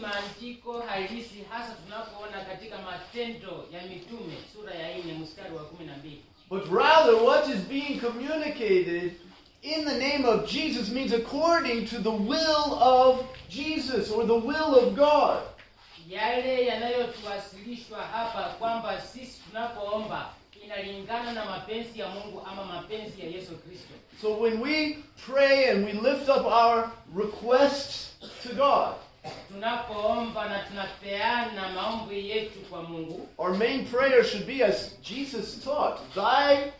Maandiko 0.02 0.80
halisi 0.80 1.44
hasa 1.50 1.74
tunapoona 1.84 2.46
katika 2.46 2.78
matendo 2.78 3.66
ya 3.72 3.82
mitume 3.82 4.34
sura 4.54 4.74
ya 4.74 4.98
mstari 5.22 5.56
wa 5.56 5.64
kumi 5.64 5.86
na 5.86 5.98
mbili 5.98 6.22
But 6.50 6.66
rather 6.72 7.16
what 7.16 7.48
is 7.48 7.62
being 7.70 8.00
communicated 8.00 9.12
in 9.62 9.86
the 9.86 9.98
name 9.98 10.26
of 10.26 10.50
Jesus 10.52 10.90
means 10.90 11.14
according 11.14 11.86
to 11.88 12.00
the 12.00 12.10
will 12.10 12.74
of 12.82 13.20
Jesus 13.50 14.12
or 14.12 14.26
the 14.26 14.34
will 14.48 14.76
of 14.76 14.96
God. 14.96 15.40
yale 16.10 16.66
yanayotuwasilishwa 16.66 18.02
hapa 18.02 18.44
kwamba 18.60 19.02
sisi 19.02 19.42
tunapoomba 19.48 20.30
inalingana 20.66 21.32
na 21.32 21.46
mapenzi 21.46 22.00
ya 22.00 22.08
mungu 22.08 22.42
ama 22.52 22.64
mapenzi 22.66 23.22
ya 23.22 23.28
yesu 23.28 23.58
kristo 23.58 23.94
So 24.22 24.38
when 24.42 24.62
we 24.62 24.98
pray 25.26 25.70
and 25.70 25.86
we 25.86 25.94
lift 25.94 26.30
up 26.30 26.46
our 26.46 26.90
requests 27.18 28.09
to 28.44 28.50
God, 28.56 28.96
tunapoomba 29.48 30.50
na 30.50 30.60
tunapeana 30.60 31.70
maombi 31.70 32.30
yetu 32.30 32.60
kwa 32.70 32.84
mungu 32.84 33.28
Our 33.38 33.54
main 33.58 33.86
prayer 33.86 34.24
should 34.24 34.46
be 34.48 34.64
as 34.66 34.94
Jesus 35.02 35.64
taught, 35.64 36.00
Thy 36.16 36.72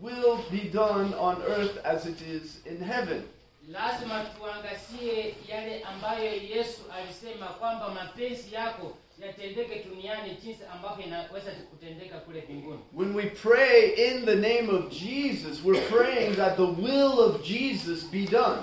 will 0.00 0.38
be 0.50 0.60
done 0.72 1.14
on 1.18 1.42
earth 1.42 1.78
as 1.84 2.06
it 2.06 2.20
is 2.22 2.60
in 2.66 2.84
heaven. 2.84 3.22
lazima 3.68 4.24
tuangazie 4.38 5.34
yale 5.48 5.82
ambayo 5.82 6.32
yesu 6.42 6.80
alisema 6.98 7.46
kwamba 7.46 7.88
mapenzi 7.88 8.54
yako 8.54 8.92
yatendeke 9.22 9.84
duniani 9.88 10.36
jinsi 10.44 10.60
ambavyo 10.72 11.04
inaweza 11.06 11.50
kutendeka 11.70 12.18
kule 12.18 12.42
mbinguni 12.48 12.78
When 12.94 13.14
we 13.14 13.22
pray 13.26 13.90
in 14.08 14.24
the 14.26 14.34
name 14.36 14.68
of 14.70 14.90
Jesus, 14.90 15.64
we're 15.64 15.86
praying 15.90 16.36
that 16.36 16.56
the 16.56 16.82
will 16.82 17.20
of 17.20 17.42
Jesus 17.44 18.04
be 18.04 18.26
done. 18.26 18.62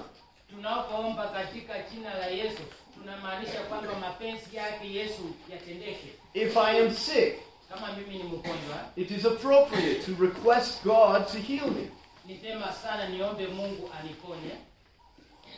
Katika 1.34 1.74
jina 1.92 2.14
la 2.14 2.26
yesu 2.26 2.62
tunamaanisha 3.00 3.60
kwamba 3.70 3.94
mapenzi 4.00 4.56
yake 4.56 4.94
yesu 4.94 5.24
yatendeke 5.52 6.08
If 6.34 6.58
I 6.58 6.80
am 6.82 6.92
sick, 6.92 7.36
kama 7.70 7.88
mimi 7.94 8.18
ni 8.18 8.24
mgonjwa 8.24 8.78
it 8.96 9.12
is 9.12 9.26
appropriate 9.26 10.02
to 10.06 10.12
request 10.24 10.84
God 10.84 11.28
to 11.28 11.38
heal 11.38 11.68
me. 11.72 11.90
ni 12.26 12.34
vyema 12.34 12.74
sana 12.74 13.08
niombe 13.10 13.48
mungu 13.48 13.90
aniponye 14.00 14.52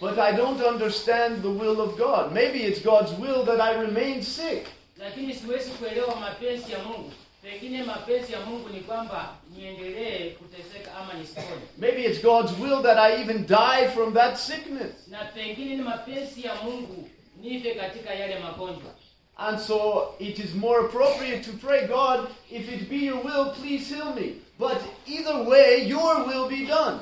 But 0.01 0.19
I 0.19 0.31
don't 0.33 0.61
understand 0.61 1.41
the 1.41 1.47
will 1.47 1.81
of 1.81 1.97
God. 1.97 2.31
Maybe 2.31 2.59
it's 2.59 2.83
God's 2.83 3.11
will 3.19 3.43
that 3.45 3.59
I 3.61 3.73
remain 3.81 4.21
sick. 4.23 4.67
lakini 4.97 5.33
siwezi 5.33 5.69
kuelewa 5.71 6.15
mapenzi 6.15 6.71
ya 6.71 6.79
mungu 6.79 7.11
pengine 7.51 7.83
mapenzi 7.83 8.33
ya 8.33 8.39
mungu 8.41 8.69
ni 8.69 8.79
kwamba 8.79 9.35
niendelee 9.57 10.29
kuteseka 10.29 10.95
ama 10.95 11.13
nisipone 11.13 11.61
Maybe 11.77 12.01
it's 12.05 12.21
God's 12.21 12.51
will 12.59 12.81
that 12.83 12.97
I 12.97 13.21
even 13.21 13.45
die 13.47 13.87
from 13.93 14.13
that 14.13 14.37
sickness. 14.37 15.07
na 15.07 15.25
pengine 15.25 15.75
ni 15.75 15.81
mapenzi 15.81 16.43
ya 16.43 16.55
mungu 16.55 17.09
nife 17.41 17.75
katika 17.75 18.13
yale 18.13 18.39
magonjwa 18.39 18.91
And 19.39 19.59
so 19.59 20.07
it 20.19 20.39
is 20.39 20.55
more 20.55 20.79
appropriate 20.85 21.43
to 21.43 21.51
pray, 21.67 21.87
God, 21.87 22.27
if 22.51 22.73
it 22.73 22.89
be 22.89 23.05
your 23.05 23.23
will, 23.23 23.51
please 23.53 23.95
heal 23.95 24.11
me. 24.15 24.33
But 24.57 24.81
either 25.05 25.43
way, 25.43 25.83
your 25.87 26.25
will 26.27 26.47
be 26.49 26.65
done. 26.65 26.99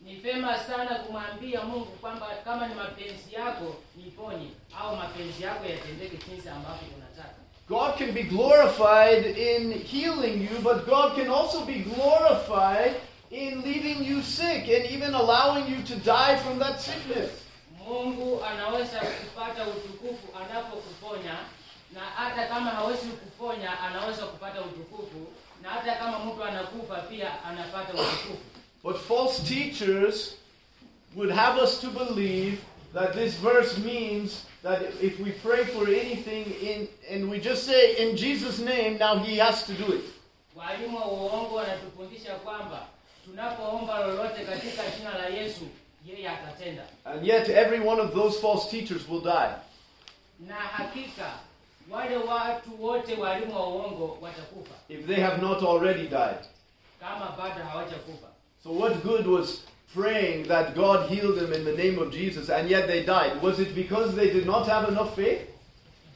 ni 0.00 0.14
vyema 0.16 0.58
sana 0.58 0.94
kumwambia 0.94 1.62
mungu 1.62 1.84
kwamba 2.00 2.26
kama 2.44 2.68
ni 2.68 2.74
mapenzi 2.74 3.34
yako 3.34 3.74
niponye 3.96 4.48
au 4.80 4.96
mapenzi 4.96 5.42
yako 5.42 5.64
yatendeke 5.66 6.16
jinsi 6.30 6.48
ambavyo 6.48 6.88
unataka 6.96 7.03
God 7.68 7.96
can 7.96 8.12
be 8.12 8.22
glorified 8.24 9.24
in 9.24 9.72
healing 9.72 10.42
you, 10.42 10.58
but 10.62 10.86
God 10.86 11.16
can 11.16 11.28
also 11.28 11.64
be 11.64 11.78
glorified 11.80 12.96
in 13.30 13.62
leaving 13.62 14.04
you 14.04 14.20
sick 14.22 14.68
and 14.68 14.84
even 14.90 15.14
allowing 15.14 15.66
you 15.66 15.82
to 15.84 15.96
die 15.96 16.36
from 16.38 16.58
that 16.58 16.80
sickness. 16.80 17.30
mungu 17.88 18.40
anaweza 18.44 19.00
kupata 19.00 19.66
utukufu 19.68 20.28
anapokuponya 20.42 21.34
na 21.94 22.00
hata 22.00 22.46
kama 22.46 22.70
hawezi 22.70 23.06
kuponya 23.06 23.80
anaweza 23.80 24.22
kupata 24.26 24.60
utukufu 24.60 25.26
na 25.62 25.68
hata 25.70 25.94
kama 25.94 26.18
mtu 26.18 26.44
anakufa 26.44 26.94
pia 26.96 27.44
anapata 27.44 27.92
utukufu 27.92 28.36
But 28.84 28.96
false 28.96 29.42
teachers 29.42 30.34
would 31.16 31.30
have 31.34 31.62
us 31.62 31.80
to 31.80 31.86
believe 31.90 32.58
that 32.94 33.14
this 33.14 33.34
verse 33.40 33.78
means 33.80 34.44
that 34.64 34.82
if 35.02 35.20
we 35.20 35.30
pray 35.30 35.64
for 35.64 35.86
anything 35.88 36.44
in 36.62 36.88
and 37.10 37.30
we 37.30 37.38
just 37.40 37.64
say 37.66 37.96
in 37.96 38.16
Jesus' 38.16 38.58
name, 38.58 38.98
now 38.98 39.18
he 39.18 39.36
has 39.38 39.64
to 39.66 39.72
do 39.74 39.92
it. 39.92 40.04
walimu 40.56 40.96
wa 40.98 41.06
uongo 41.06 41.54
wanatufundisha 41.54 42.34
kwamba 42.34 42.86
tunapoomba 43.24 44.06
lolote 44.06 44.44
katika 44.44 44.82
jina 44.98 45.18
la 45.18 45.26
yesu 45.26 45.64
yeye 46.06 46.28
atatenda 46.28 46.82
And 47.04 47.26
yet 47.26 47.48
every 47.48 47.80
one 47.88 48.00
of 48.02 48.14
those 48.14 48.40
false 48.40 48.70
teachers 48.70 49.08
will 49.08 49.20
die. 49.22 49.54
na 50.40 50.54
hakika 50.54 51.30
wale 51.90 52.16
watu 52.16 52.82
wote 52.84 53.14
walimu 53.16 53.54
wa 53.56 53.68
uongo 53.68 54.18
watakufa 54.20 54.74
if 54.88 55.06
they 55.06 55.20
have 55.20 55.42
not 55.42 55.62
already 55.62 56.02
died. 56.08 56.44
kama 57.00 57.34
bado 57.38 57.64
hawajakufa 57.64 58.26
So 58.62 58.70
what 58.72 59.02
good 59.02 59.26
was 59.26 59.60
praying 59.94 60.48
that 60.48 60.74
God 60.74 61.08
healed 61.10 61.36
them 61.38 61.52
in 61.52 61.64
the 61.64 61.72
name 61.72 61.98
of 61.98 62.10
Jesus 62.12 62.48
and 62.50 62.68
yet 62.68 62.86
they 62.86 63.04
died? 63.04 63.40
Was 63.42 63.60
it 63.60 63.74
because 63.74 64.14
they 64.14 64.30
did 64.30 64.46
not 64.46 64.66
have 64.68 64.88
enough 64.88 65.14
faith? 65.16 65.40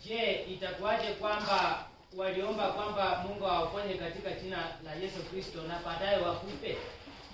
je 0.07 0.45
itakuwaje 0.51 1.13
kwamba 1.21 1.85
waliomba 2.17 2.69
kwamba 2.73 3.25
mungu 3.29 3.47
awaponye 3.47 3.95
katika 3.95 4.31
jina 4.31 4.57
la 4.85 4.95
yesu 4.95 5.19
kristo 5.31 5.63
na 5.63 5.79
baadaye 5.85 6.23
wakufe 6.23 6.77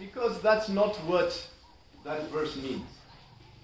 Because 0.01 0.41
that's 0.43 0.69
not 0.69 0.97
what 1.09 1.33
that 2.05 2.23
verse 2.33 2.57
means. 2.57 2.83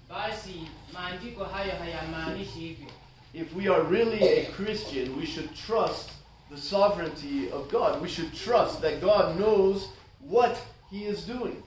basi 0.09 0.55
maandiko 0.93 1.43
hayo 1.43 1.71
hayamaanishi 1.79 2.59
hivyo 2.59 2.87
If 3.33 3.55
we 3.55 3.67
are 3.73 3.83
really 3.83 4.23
a 4.39 4.45
Christian, 4.51 5.17
we 5.19 5.25
should 5.25 5.49
trust 5.67 6.09
the 6.49 6.57
sovereignty 6.57 7.49
of 7.53 7.71
God. 7.71 8.01
We 8.01 8.09
should 8.09 8.33
trust 8.33 8.81
that 8.81 8.99
God 9.01 9.37
knows 9.39 9.87
what 10.29 10.57
He 10.91 11.05
is 11.05 11.25
doing. 11.27 11.63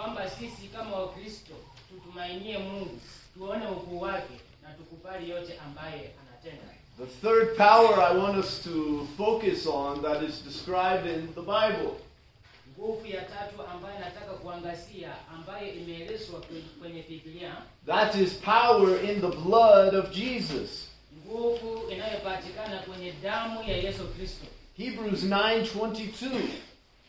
Kwamba 0.00 0.30
sisi 0.30 0.68
kama 0.68 0.96
wakristo 0.96 1.54
tutumainie 1.88 2.58
mungu 2.58 3.00
tuone 3.34 3.66
ukuu 3.66 4.00
wake 4.00 4.34
na 4.62 4.72
tukubali 4.72 5.30
yote 5.30 5.58
ambaye 5.66 6.10
anatenda 6.20 6.64
The 6.98 7.06
third 7.06 7.56
power 7.56 8.00
I 8.12 8.16
want 8.18 8.38
us 8.44 8.62
to 8.64 9.06
focus 9.16 9.66
on 9.66 10.02
that 10.02 10.22
is 10.22 10.44
described 10.44 11.06
in 11.06 11.34
the 11.34 11.40
Bible 11.40 11.92
nguvu 12.78 13.06
ya 13.06 13.22
tatu 13.22 13.62
ambayo 13.72 13.98
nataka 13.98 14.32
kuangazia 14.32 15.14
ambayo 15.34 15.72
imeelezwa 15.74 16.40
kwenye 16.80 17.02
biblia 17.02 17.56
that 17.86 18.14
is 18.14 18.32
power 18.32 19.04
in 19.10 19.20
the 19.20 19.36
blood 19.36 19.94
of 19.94 20.10
Jesus. 20.10 20.88
nguvu 21.26 21.90
inayopatikana 21.90 22.78
kwenye 22.78 23.12
damu 23.12 23.62
ya 23.62 23.76
yesu 23.76 24.08
kristo 24.08 24.46
Hebrews 24.76 25.24
9:22. 25.24 26.30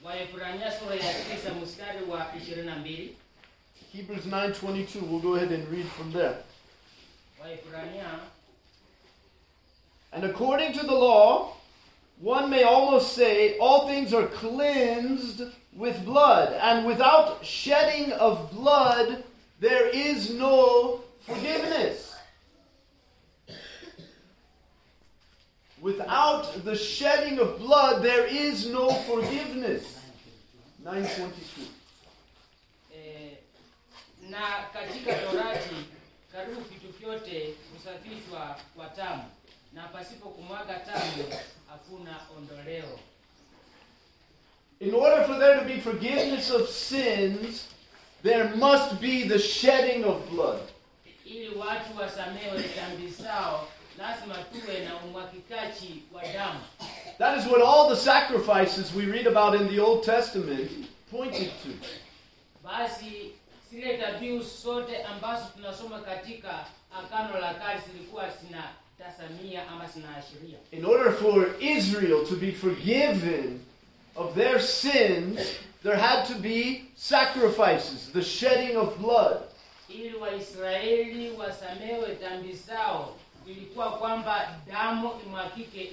Waebrania 0.03 0.71
sura 0.71 0.95
ya 0.95 1.13
tisa 1.13 1.53
mstari 1.53 2.03
wa 2.09 2.19
22 2.19 3.09
Hebrews 3.93 4.25
9:22. 4.25 5.01
We'll 5.01 5.19
go 5.19 5.35
ahead 5.35 5.51
and 5.51 5.67
read 5.69 5.85
from 5.85 6.13
there. 6.13 6.35
waebrania 7.41 8.19
And 10.13 10.25
according 10.25 10.73
to 10.73 10.85
the 10.85 10.93
law, 10.95 11.53
one 12.21 12.49
may 12.49 12.63
almost 12.63 13.15
say 13.15 13.57
all 13.59 13.87
things 13.87 14.13
are 14.13 14.27
cleansed 14.27 15.41
with 15.73 16.03
blood, 16.05 16.53
and 16.61 16.85
without 16.85 17.45
shedding 17.45 18.11
of 18.13 18.51
blood 18.51 19.23
there 19.59 19.87
is 19.87 20.29
no 20.29 21.01
forgiveness. 21.21 22.11
Without 25.82 26.63
the 26.63 26.76
shedding 26.76 27.39
of 27.39 27.58
blood 27.60 28.04
there 28.04 28.28
is 28.28 28.65
no 28.67 28.89
forgiveness. 28.91 29.84
922. 30.84 31.67
eh, 32.96 33.38
na 34.30 34.39
katika 34.74 35.13
torati 35.13 35.76
karibu 36.32 36.62
vitu 36.62 36.88
vyote 37.00 37.54
husafishwa 37.74 38.56
kwa 38.76 38.86
tamu 38.88 39.24
na 39.74 39.88
pasipo 39.88 40.30
kumwaga 40.30 40.74
tamu 40.80 41.24
hakuna 41.70 42.20
ondoleo 42.38 43.00
In 44.80 44.96
order 44.96 45.26
for 45.28 45.38
there 45.39 45.60
to 45.60 45.65
be 45.65 45.80
forgiveness 45.82 46.50
of 46.52 46.67
sins, 46.70 47.67
there 48.24 48.44
must 48.56 48.94
be 49.00 49.24
the 49.30 49.39
shedding 49.39 50.04
of 50.06 50.30
blood. 50.32 50.60
ili 51.26 51.50
watu 51.56 51.98
wasamewe 51.98 52.62
dhambi 52.62 53.08
zao 53.08 53.67
lazima 53.97 54.36
tuwe 54.36 54.80
na 54.80 54.95
umwagikaji 54.95 56.04
wa 56.13 56.21
damu 56.34 56.60
That 57.17 57.38
is 57.39 57.45
what 57.51 57.62
all 57.62 57.89
the 57.89 57.95
sacrifices 58.01 58.93
we 58.95 59.06
read 59.06 59.27
about 59.27 59.62
in 59.62 59.67
the 59.67 59.80
Old 59.80 60.04
Testament 60.04 60.71
pointed 61.12 61.51
to. 61.63 61.69
basi 62.63 63.32
zile 63.71 63.97
dhabihu 63.97 64.39
zote 64.63 65.04
ambazo 65.04 65.45
tunasoma 65.56 65.99
katika 65.99 66.65
agano 66.99 67.39
la 67.39 67.54
kale 67.54 67.80
zilikuwa 67.91 68.23
zinatasamia 68.30 69.67
ama 69.69 69.88
zinaashiria 69.88 70.58
In 70.71 70.86
order 70.86 71.13
for 71.13 71.47
Israel 71.60 72.25
to 72.30 72.36
be 72.36 72.51
forgiven 72.51 73.60
of 74.15 74.36
their 74.36 74.60
sins, 74.62 75.39
there 75.84 75.97
had 75.97 76.25
to 76.27 76.34
be 76.39 76.84
sacrifices, 76.97 78.10
the 78.13 78.23
shedding 78.23 78.77
of 78.77 78.97
blood. 78.97 79.38
Ili 83.47 83.65
waisraeli 83.65 83.91
wasamewe 83.91 83.91
dhambi 83.91 83.91
zao 83.91 83.91
ilikuwa 83.91 83.91
kwamba 83.91 84.47
damu 84.67 85.12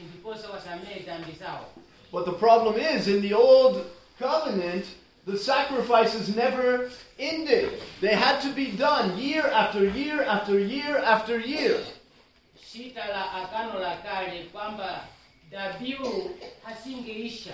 ndiposa 0.08 0.48
wasamehe 0.50 1.00
dhambi 1.00 1.32
zao 1.32 1.64
But 2.12 2.24
the 2.24 2.32
problem 2.32 2.74
is, 2.96 3.06
in 3.06 3.20
the 3.22 3.34
Old 3.34 3.84
Covenant, 4.18 4.86
the 5.26 5.36
sacrifices 5.36 6.34
never 6.34 6.90
ended. 7.18 7.68
They 8.00 8.14
had 8.14 8.40
to 8.40 8.48
be 8.54 8.66
done 8.72 9.18
year 9.18 9.46
after 9.46 9.84
year 9.84 10.22
after 10.22 10.58
year 10.58 10.96
after 11.04 11.38
year. 11.38 11.76
shita 12.72 13.06
la 13.08 13.32
agano 13.32 13.78
la 13.80 13.96
kale 13.96 14.44
kwamba 14.52 15.00
dhabihu 15.50 16.30
hasingeisha 16.64 17.52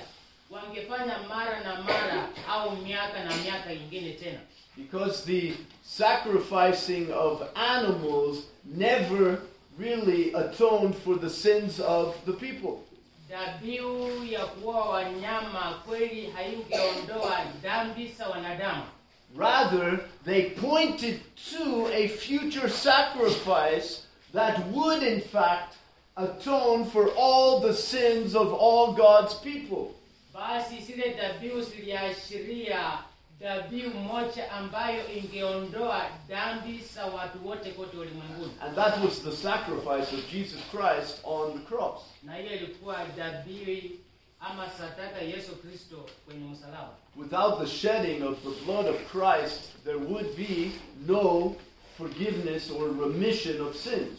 wangefanya 0.51 1.19
mara 1.29 1.61
na 1.61 1.83
mara 1.83 2.29
au 2.49 2.77
miaka 2.77 3.25
na 3.25 3.37
miaka 3.37 3.73
ingine 3.73 4.13
tena 4.13 4.39
Because 4.77 5.25
the 5.25 5.55
sacrificing 5.83 7.13
of 7.13 7.43
animals 7.55 8.39
never 8.65 9.39
really 9.79 10.33
atoned 10.33 10.95
for 10.97 11.17
the 11.17 11.31
sins 11.31 11.81
of 11.81 12.15
the 12.27 12.33
people. 12.33 12.79
dhabihu 13.29 14.25
ya 14.31 14.47
kuua 14.47 14.89
wanyama 14.89 15.83
kweli 15.87 16.27
haingeondoa 16.31 17.45
dhambi 17.63 18.09
za 18.19 18.29
wanadamu 18.29 18.83
Rather, 19.37 19.99
they 20.25 20.43
pointed 20.51 21.21
to 21.51 21.89
a 21.93 22.09
future 22.09 22.69
sacrifice 22.69 24.03
that 24.33 24.59
would, 24.73 25.03
in 25.03 25.21
fact, 25.21 25.75
atone 26.17 26.85
for 26.85 27.09
all 27.19 27.61
the 27.61 27.75
sins 27.75 28.35
of 28.37 28.53
all 28.53 28.93
God's 28.93 29.35
people. 29.35 29.91
basi 30.35 30.81
zile 30.83 31.11
dhabihu 31.15 31.63
ziliashiria 31.63 32.99
dhabihu 33.45 33.99
moja 34.01 34.53
ambayo 34.53 35.13
ingeondoa 35.17 36.07
dhambi 36.29 36.79
za 36.95 37.07
watu 37.07 37.49
wote 37.49 37.71
kote 37.71 37.97
ulimwenguni 37.97 38.53
And 38.61 38.77
that 38.77 39.05
was 39.05 39.23
the 39.23 39.33
sacrifice 39.33 40.17
of 40.17 40.31
Jesus 40.33 40.61
Christ 40.71 41.21
on 41.25 41.53
the 41.53 41.59
cross. 41.59 42.01
na 42.23 42.37
hiyo 42.37 42.53
ilikuwa 42.55 43.05
dhabihu 43.05 43.91
ama 44.41 44.71
sadaka 44.71 45.19
yesu 45.19 45.57
kristo 45.57 46.07
kwenye 46.27 46.45
msalaba 46.49 46.91
Without 47.17 47.59
the 47.61 47.67
shedding 47.67 48.23
of 48.23 48.39
the 48.43 48.65
blood 48.65 48.87
of 48.87 48.97
Christ, 49.13 49.61
there 49.85 49.97
would 49.97 50.37
be 50.37 50.71
no 51.07 51.55
forgiveness 51.99 52.71
or 52.71 52.89
remission 53.01 53.61
of 53.61 53.77
sins. 53.77 54.19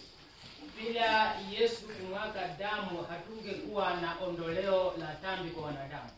bila 0.82 1.36
yesu 1.60 1.82
kumwaga 1.88 2.48
damu 2.60 3.04
hatungekuwa 3.10 3.94
na 4.02 4.16
ondoleo 4.28 4.94
la 5.00 5.14
dhambi 5.22 5.50
kwa 5.50 5.64
wanadamu 5.66 6.10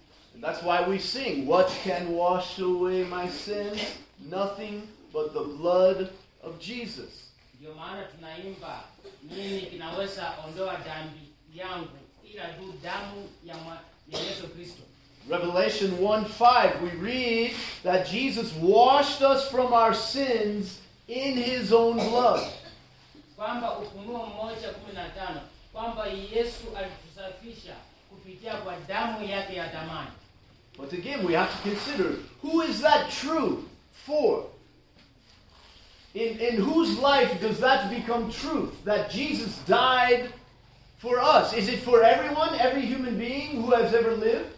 that's 0.41 0.61
why 0.63 0.87
we 0.87 0.99
sing, 0.99 1.45
What 1.47 1.67
can 1.83 2.11
wash 2.13 2.59
away 2.59 3.03
my 3.03 3.27
sins? 3.29 3.79
Nothing 4.19 4.87
but 5.13 5.33
the 5.33 5.41
blood 5.43 6.09
of 6.43 6.59
Jesus. 6.59 7.23
ndio 7.59 7.73
maana 7.75 8.03
tunaimba 8.03 8.83
nini 9.23 9.61
kinaweza 9.61 10.33
ondoa 10.47 10.75
dhambi 10.75 11.19
yangu 11.55 11.87
ila 12.33 12.43
tu 12.45 12.73
damu 12.83 13.29
ya, 13.45 13.55
yesu 14.19 14.47
kristo 14.47 14.83
Revelation 15.29 15.91
1 15.91 16.23
5, 16.39 16.81
we 16.81 16.89
read 16.91 17.51
that 17.83 18.07
Jesus 18.09 18.53
washed 18.61 19.21
us 19.21 19.49
from 19.51 19.73
our 19.73 19.93
sins 19.95 20.79
in 21.07 21.37
his 21.37 21.73
own 21.73 21.95
blood. 21.97 22.47
kwamba 23.35 23.77
ufunuo 23.79 24.25
mmoja 24.25 24.69
kumi 24.69 24.93
na 24.93 25.09
tano 25.09 25.41
kwamba 25.73 26.07
yesu 26.07 26.63
alitusafisha 26.77 27.75
kupitia 28.09 28.53
kwa 28.57 28.73
damu 28.87 29.27
yake 29.29 29.55
ya 29.55 29.67
damani 29.67 30.11
But 30.77 30.93
again, 30.93 31.25
we 31.25 31.33
have 31.33 31.51
to 31.51 31.69
consider 31.69 32.15
who 32.41 32.61
is 32.61 32.81
that 32.81 33.09
true 33.11 33.63
for? 34.05 34.45
In, 36.13 36.39
in 36.39 36.55
whose 36.61 36.97
life 36.99 37.39
does 37.41 37.59
that 37.59 37.89
become 37.89 38.31
truth? 38.31 38.83
That 38.85 39.09
Jesus 39.11 39.57
died 39.67 40.29
for 40.99 41.19
us? 41.19 41.53
Is 41.53 41.67
it 41.69 41.79
for 41.79 42.03
everyone, 42.03 42.55
every 42.59 42.81
human 42.81 43.17
being 43.17 43.61
who 43.61 43.71
has 43.71 43.93
ever 43.93 44.15
lived? 44.15 44.53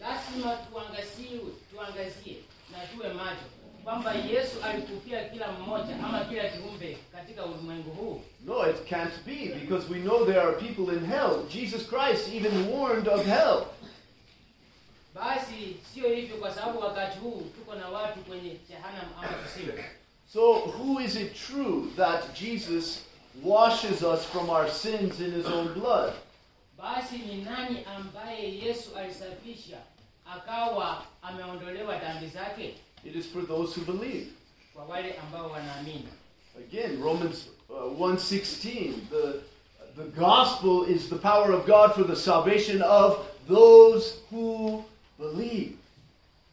lazima 0.00 0.56
tuangazie 0.70 1.40
tuangazie 1.72 2.36
na 2.72 2.78
tuwe 2.86 3.12
macho 3.12 3.46
kwamba 3.84 4.14
yesu 4.14 4.56
alikufia 4.64 5.24
kila 5.24 5.52
mmoja 5.52 5.94
ama 6.04 6.24
kila 6.24 6.48
kiumbe 6.48 6.98
katika 7.12 7.44
ulimwengu 7.44 7.90
huu 7.90 8.20
No, 8.46 8.70
it 8.70 8.84
can't 8.88 9.24
be 9.26 9.54
because 9.60 9.92
we 9.92 9.98
know 10.00 10.24
there 10.26 10.40
are 10.40 10.52
people 10.52 10.96
in 10.96 11.06
hell. 11.06 11.46
Jesus 11.48 11.82
Christ 11.88 12.28
even 12.34 12.68
warned 12.68 13.08
of 13.08 13.26
hell. 13.26 13.66
Basi 15.16 15.76
sio 15.94 16.08
hivyo 16.08 16.36
kwa 16.36 16.54
sababu 16.54 16.80
wakati 16.80 17.18
huu 17.18 17.42
tuko 17.58 17.74
na 17.74 17.88
watu 17.88 18.18
kwenye 18.20 18.56
jehanamu 18.68 19.10
ama 19.18 19.28
So, 20.32 20.52
who 20.54 21.00
is 21.00 21.14
it 21.16 21.34
true 21.46 21.86
that 21.96 22.34
Jesus 22.40 23.04
washes 23.44 24.02
us 24.02 24.24
from 24.26 24.50
our 24.50 24.68
sins 24.70 25.20
in 25.20 25.32
his 25.34 25.46
own 25.46 25.68
blood? 25.74 26.12
basi 26.78 27.18
ni 27.18 27.42
nani 27.42 27.84
ambaye 27.96 28.58
yesu 28.58 28.90
alisafisha 28.96 29.76
akawa 30.34 31.02
ameondolewa 31.22 31.96
dhambi 31.98 32.26
zake 32.26 32.74
It 33.04 33.14
is 33.16 33.26
for 33.26 33.46
those 33.46 33.80
who 33.80 33.92
believe. 33.92 34.26
kwa 34.74 34.84
wale 34.84 35.14
ambao 35.14 35.50
wanaamini 35.50 36.08
Again, 36.58 37.02
Romans 37.02 37.46
uh, 37.68 37.76
1:16, 38.00 38.92
the 39.10 39.32
the 39.96 40.20
gospel 40.20 40.84
is 40.96 41.08
the 41.08 41.16
power 41.18 41.52
of 41.52 41.66
God 41.66 41.92
for 41.94 42.04
the 42.06 42.16
salvation 42.16 42.82
of 42.82 43.16
those 43.48 44.14
who 44.30 44.84
believe. 45.18 45.72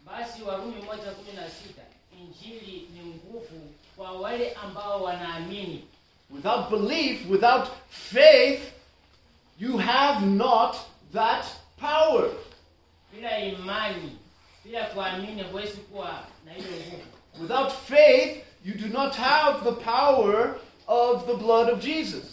basi 0.05 0.43
warumi 0.43 0.75
moja 0.81 1.11
kumi 1.11 1.31
na 1.35 1.49
sita 1.49 1.81
injili 2.19 2.87
ni 2.93 2.99
nguvu 3.05 3.73
kwa 3.97 4.11
wale 4.11 4.53
ambao 4.53 5.03
wanaamini 5.03 5.83
Without 6.29 6.69
belief, 6.69 7.29
without 7.29 7.67
faith, 7.89 8.61
you 9.59 9.77
have 9.77 10.25
not 10.25 10.75
that 11.13 11.45
power. 11.79 12.29
bila 13.13 13.39
imani 13.39 14.17
bila 14.65 14.83
kuamini 14.85 15.43
huwezi 15.43 15.77
kuwa 15.77 16.23
na 16.45 16.53
hiyo 16.53 16.67
nguvu 16.87 17.03
Without 17.41 17.71
faith, 17.71 18.43
you 18.65 18.73
do 18.73 18.87
not 18.87 19.15
have 19.15 19.63
the 19.69 19.75
power 19.83 20.55
of 20.87 21.25
the 21.25 21.33
blood 21.33 21.69
of 21.69 21.79
Jesus. 21.79 22.23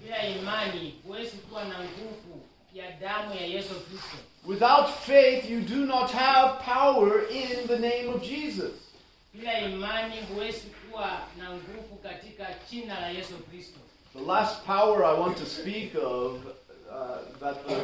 bila 0.00 0.26
imani 0.26 0.94
huwezi 1.06 1.36
kuwa 1.36 1.64
na 1.64 1.78
nguvu 1.78 2.40
ya 2.74 2.90
damu 2.92 3.34
ya 3.34 3.46
yesu 3.46 3.74
kristo 3.80 4.16
Without 4.46 4.90
faith, 5.04 5.48
you 5.50 5.60
do 5.60 5.84
not 5.86 6.10
have 6.10 6.60
power 6.60 7.20
in 7.28 7.66
the 7.66 7.78
name 7.78 8.08
of 8.08 8.22
Jesus. 8.22 8.72
bila 9.34 9.58
imani 9.60 10.14
huwezi 10.34 10.66
kuwa 10.90 11.10
na 11.38 11.50
nguvu 11.50 11.96
katika 12.02 12.46
jina 12.70 13.00
la 13.00 13.08
yesu 13.08 13.34
kristo 13.50 13.78
The 14.12 14.24
last 14.24 14.64
power 14.66 15.04
I 15.04 15.20
want 15.20 15.36
to 15.38 15.46
speak 15.46 15.94
of 15.94 16.32
uh, 16.44 17.38
that 17.40 17.56
the, 17.68 17.76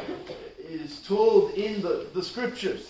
is 0.73 1.01
told 1.07 1.53
in 1.53 1.81
the, 1.81 2.05
the 2.13 2.21
scriptures 2.23 2.81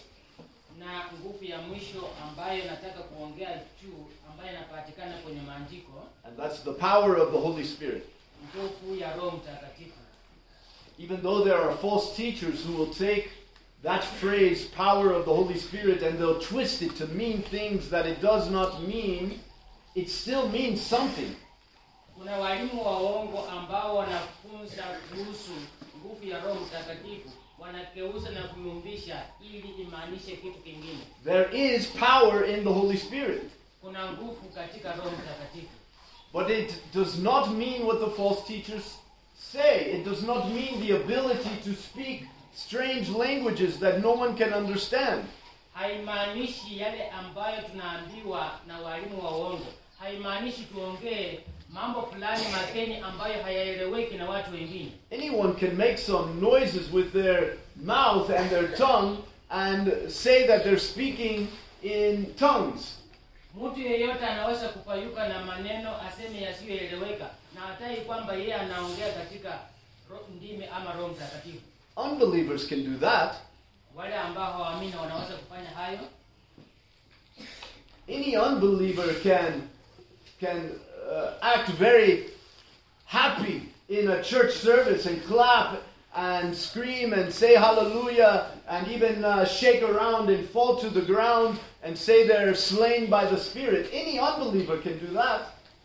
na 0.80 1.06
nguvu 1.20 1.46
ya 1.46 1.58
mwisho 1.62 2.10
ambayo 2.30 2.66
nataka 2.66 3.00
kuongea 3.04 3.62
juu 3.84 4.06
ambayo 4.32 4.50
inapatikana 4.58 5.18
kwenye 5.18 5.42
maandiko 5.42 6.08
and 6.24 6.38
that's 6.38 6.64
the 6.64 6.74
power 6.74 7.20
of 7.20 7.32
the 7.32 7.38
Holy 7.40 7.66
Spirit. 7.66 8.04
nguvu 8.56 8.96
ya 8.96 9.16
roho 9.16 9.38
mtakatifu 9.38 9.98
Even 11.00 11.22
though 11.22 11.44
there 11.44 11.58
are 11.58 11.76
false 11.76 12.16
teachers 12.16 12.66
who 12.66 12.78
will 12.84 12.94
take 12.94 13.30
that 13.84 14.04
phrase, 14.04 14.66
power 14.66 15.12
of 15.14 15.26
the 15.26 15.34
Holy 15.34 15.58
Spirit, 15.58 16.02
and 16.04 16.18
they'll 16.20 16.40
twist 16.40 16.82
it 16.82 16.96
to 16.98 17.08
mean 17.08 17.42
things 17.44 17.90
that 17.90 18.06
it 18.06 18.22
does 18.22 18.50
not 18.50 18.82
mean, 18.88 19.40
it 19.96 20.10
still 20.10 20.50
means 20.50 20.82
something. 20.82 21.36
kuna 22.18 22.38
walimu 22.38 22.86
waongo 22.86 23.48
ambao 23.50 23.96
wanafunza 23.96 24.84
kuhusu 25.10 25.52
nguvu 26.00 26.26
ya 26.28 26.40
roho 26.40 26.60
mtakatifu 26.66 27.30
wanakeuza 27.60 28.30
na 28.30 28.44
kuyumbisha 28.44 29.24
ili 29.42 29.68
imaanishe 29.82 30.32
kitu 30.36 30.60
kingine 30.60 31.00
There 31.24 31.76
is 31.76 31.88
power 31.88 32.50
in 32.50 32.64
the 32.64 32.70
Holy 32.70 32.98
Spirit, 32.98 33.44
kuna 33.82 34.12
nguvu 34.12 34.50
katika 34.56 34.92
roho 34.96 35.10
mtakatifu 35.12 35.74
but 36.34 36.50
it 36.50 36.74
does 36.94 37.18
not 37.20 37.48
mean 37.48 37.82
what 37.84 38.00
the 38.00 38.10
false 38.12 38.42
teachers 38.48 38.84
say. 39.52 39.92
It 39.98 40.06
does 40.06 40.24
not 40.24 40.46
mean 40.46 40.88
the 40.88 40.96
ability 40.96 41.50
to 41.64 41.74
speak 41.74 42.24
strange 42.68 43.10
languages 43.10 43.78
that 43.80 44.00
no 44.02 44.12
one 44.14 44.36
can 44.36 44.54
understand. 44.54 45.24
haimaanishi 45.74 46.80
yale 46.80 47.10
ambayo 47.10 47.62
tunaambiwa 47.62 48.52
na 48.68 48.80
walimu 48.80 49.26
wa 49.26 49.32
uongo 49.38 49.66
haimaanishi 50.00 50.62
tuongee 50.64 51.40
mambo 51.70 52.02
fulani 52.02 52.44
mageni 52.52 52.98
ambayo 52.98 53.44
hayaeleweki 53.44 54.16
na 54.16 54.30
watu 54.30 54.54
wengine 54.54 54.92
Anyone 55.14 55.54
can 55.54 55.76
make 55.76 55.98
some 55.98 56.42
noises 56.42 56.94
with 56.94 57.12
their 57.14 57.54
mouth 57.84 58.30
and 58.30 58.50
their 58.50 58.76
tongue 58.78 59.18
and 59.50 60.10
say 60.10 60.48
that 60.48 60.64
they're 60.64 60.80
speaking 60.80 61.48
in 61.84 62.26
tongues. 62.36 62.98
mtu 63.56 63.80
yeyote 63.82 64.26
anaweza 64.26 64.70
kupayuka 64.70 65.28
na 65.30 65.46
maneno 65.46 65.92
aseme 66.02 66.42
yasiyoeleweka 66.42 67.30
na 67.56 67.62
hatai 67.62 67.96
kwamba 67.96 68.34
yeye 68.34 68.54
anaongea 68.54 69.12
katika 69.14 69.60
ndimi 70.38 70.66
ama 70.76 70.94
roho 70.94 71.08
mtakatifu 71.08 71.62
Unbelievers 71.98 72.68
can 72.68 72.84
do 72.84 72.98
that. 73.00 73.36
wale 73.96 74.16
ambao 74.16 74.52
hawaamini 74.54 74.96
wanaweza 74.96 75.34
kufanya 75.34 75.70
hayo 75.70 76.00
Any 78.10 78.38
unbeliever 78.38 79.14
can 79.24 79.70
can 80.40 80.70
uh, 81.12 81.30
act 81.42 81.70
very 81.72 82.30
happy 83.06 83.62
in 83.90 84.10
a 84.10 84.24
church 84.24 84.52
service 84.54 85.10
and 85.10 85.22
clap 85.28 85.82
and 86.16 86.56
scream 86.56 87.14
and 87.14 87.32
say 87.34 87.56
hallelujah 87.56 88.46
and 88.70 88.88
even 88.88 89.26
uh, 89.26 89.46
shake 89.46 89.82
around 89.84 90.30
and 90.30 90.48
fall 90.50 90.78
to 90.78 90.90
the 90.90 91.02
ground 91.02 91.60
and 91.84 91.98
say 91.98 92.28
they're 92.28 92.56
slain 92.56 93.10
by 93.10 93.26
the 93.26 93.38
Spirit. 93.38 93.90
Any 93.92 94.20
unbeliever 94.20 94.78
can 94.78 95.00
do 95.00 95.08
that. 95.14 95.42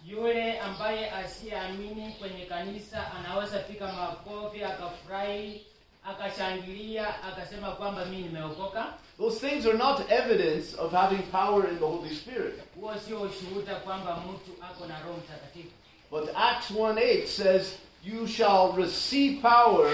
yule 0.07 0.59
ambaye 0.61 1.11
asiyeamini 1.11 2.13
kwenye 2.13 2.47
kanisa 2.47 3.13
anaweza 3.19 3.65
makofi 3.93 4.65
akafurahi 4.65 5.67
akashangilia 6.05 7.23
akasema 7.25 7.71
kwamba 7.71 8.05
mimi 8.05 8.23
nimeokoka 8.23 8.95
Those 9.19 9.49
things 9.49 9.67
are 9.67 9.79
not 9.79 10.11
evidence 10.11 10.77
of 10.79 10.93
having 10.93 11.23
power 11.23 11.69
in 11.71 11.79
the 11.79 11.85
Holy 11.85 12.17
Spirit. 12.17 12.55
huo 12.81 12.95
sio 13.07 13.21
ushuhuda 13.23 13.75
kwamba 13.75 14.17
mtu 14.17 14.65
ako 14.65 14.87
na 14.87 15.01
roho 15.03 15.17
mtakatifu 15.19 15.69
But 16.11 16.29
Acts 16.37 16.71
1 16.71 16.95
8 16.95 17.27
says, 17.27 17.73
You 18.05 18.27
shall 18.29 18.73
receive 18.77 19.41
power 19.43 19.91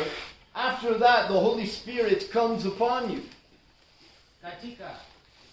After 0.54 0.98
that, 0.98 1.28
the 1.28 1.40
Holy 1.40 1.66
Spirit 1.66 2.32
comes 2.32 2.66
upon 2.66 3.12
you. 3.12 3.22
katika 4.42 4.96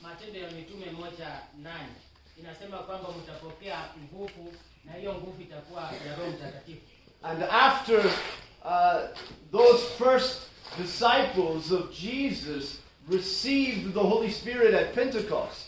matendo 0.02 0.40
ya 0.40 0.52
mitume 0.52 0.86
moja 0.92 1.28
nane 1.64 1.94
inasema 2.40 2.78
kwamba 2.78 3.10
mtapokea 3.12 3.78
nguvu 4.04 4.54
na 4.86 4.94
hiyo 4.94 5.14
nguvu 5.14 5.42
itakuwa 5.42 5.82
ya 5.82 6.16
roho 6.20 6.30
mtakatifu 6.32 6.82
And 7.24 7.44
after 7.44 8.04
uh, 8.66 9.08
those 9.52 9.84
first 9.98 10.42
disciples 10.78 11.72
of 11.72 11.94
Jesus 11.94 12.80
received 13.08 13.94
the 13.94 14.00
Holy 14.04 14.32
Spirit 14.32 14.74
at 14.74 14.94
Pentecost, 14.96 15.68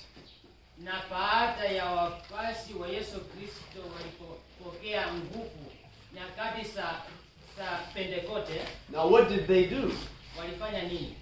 na 0.83 0.91
baada 1.09 1.65
ya 1.65 1.85
wafasi 1.85 2.73
wa 2.73 2.87
yesu 2.87 3.19
kristo 3.19 3.79
walipopokea 3.97 5.13
nguvu 5.13 5.71
nyakati 6.15 6.67
za 6.67 7.01
za 7.57 7.79
pentekote 7.93 8.61
now 8.89 9.11
what 9.13 9.29
did 9.29 9.47
they 9.47 9.65
do? 9.65 9.91
walifanya 10.39 10.81
nini 10.83 11.15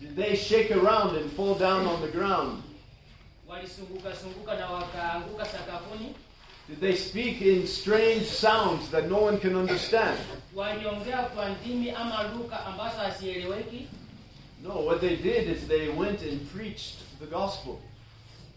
Did 0.00 0.16
they 0.16 0.36
shake 0.36 0.70
around 0.74 1.16
and 1.16 1.30
fall 1.36 1.54
down 1.54 1.86
on 1.86 2.00
the 2.00 2.08
ground? 2.18 2.62
walisunguka 3.48 4.16
sunguka 4.16 4.54
na 4.54 4.70
wakaanguka 4.70 5.44
sakafuni 5.44 6.04
Did 6.04 6.16
they 6.80 6.96
speak 6.96 7.40
in 7.42 7.66
strange 7.66 8.24
sounds 8.26 8.88
that 8.90 9.08
no 9.08 9.18
one 9.24 9.38
can 9.38 9.56
understand? 9.56 10.18
waliongea 10.54 11.22
kwa 11.22 11.48
ndimi 11.48 11.90
ama 11.90 12.22
lugha 12.22 12.66
ambazo 12.66 12.96
hazieleweki 12.98 13.86
No, 14.62 14.84
what 14.86 15.00
they 15.00 15.16
did 15.16 15.48
is 15.56 15.68
they 15.68 15.88
went 15.88 16.22
and 16.22 16.40
preached 16.52 16.94
the 17.20 17.26
gospel. 17.26 17.74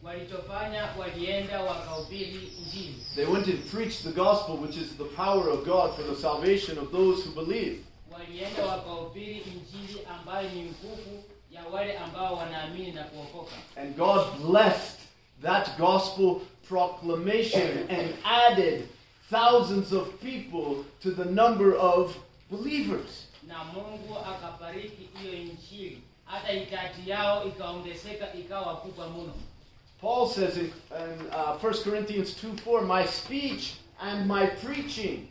walichofanya 0.03 0.89
walienda 0.99 1.61
wakahubiri 1.63 2.51
injili 2.57 2.95
They 3.15 3.25
went 3.25 3.47
and 3.47 3.59
preached 3.71 4.03
the 4.03 4.11
gospel, 4.11 4.55
which 4.55 4.77
is 4.77 4.87
the 4.97 5.03
power 5.15 5.49
of 5.49 5.65
God 5.65 5.95
for 5.95 6.03
the 6.03 6.15
salvation 6.21 6.77
of 6.77 6.91
those 6.91 7.23
who 7.25 7.45
believe. 7.45 7.79
walienda 8.11 8.65
wakahubiri 8.65 9.37
injili 9.37 9.99
ambayo 10.19 10.49
ni 10.49 10.61
nguvu 10.63 11.23
ya 11.51 11.65
wale 11.71 11.97
ambao 11.97 12.35
wanaamini 12.35 12.91
na 12.91 13.03
kuokoka 13.03 13.55
And 13.75 13.95
God 13.97 14.23
blessed 14.51 14.99
that 15.41 15.77
gospel 15.77 16.35
proclamation 16.69 17.88
and 17.89 18.13
added 18.25 18.88
thousands 19.30 19.93
of 19.93 20.08
people 20.21 20.86
to 21.01 21.12
the 21.12 21.25
number 21.25 21.75
of 21.75 22.15
believers. 22.51 23.23
na 23.47 23.63
mungu 23.63 24.17
akabariki 24.17 25.10
hiyo 25.21 25.34
injili. 25.34 26.01
Hata 26.25 26.53
idadi 26.53 27.10
yao 27.10 27.45
ikaongezeka 27.47 28.34
ikawa 28.34 28.75
kubwa 28.75 29.10
mno 29.10 29.34
Paul 30.01 30.27
says 30.30 30.58
in, 30.58 30.65
in 30.65 31.27
uh, 31.32 31.63
1 31.63 31.84
Corinthians 31.84 32.36
2 32.43 32.56
4, 32.65 32.82
My 32.86 33.08
speech 33.08 33.73
and 34.01 34.27
my 34.27 34.45
preaching. 34.47 35.27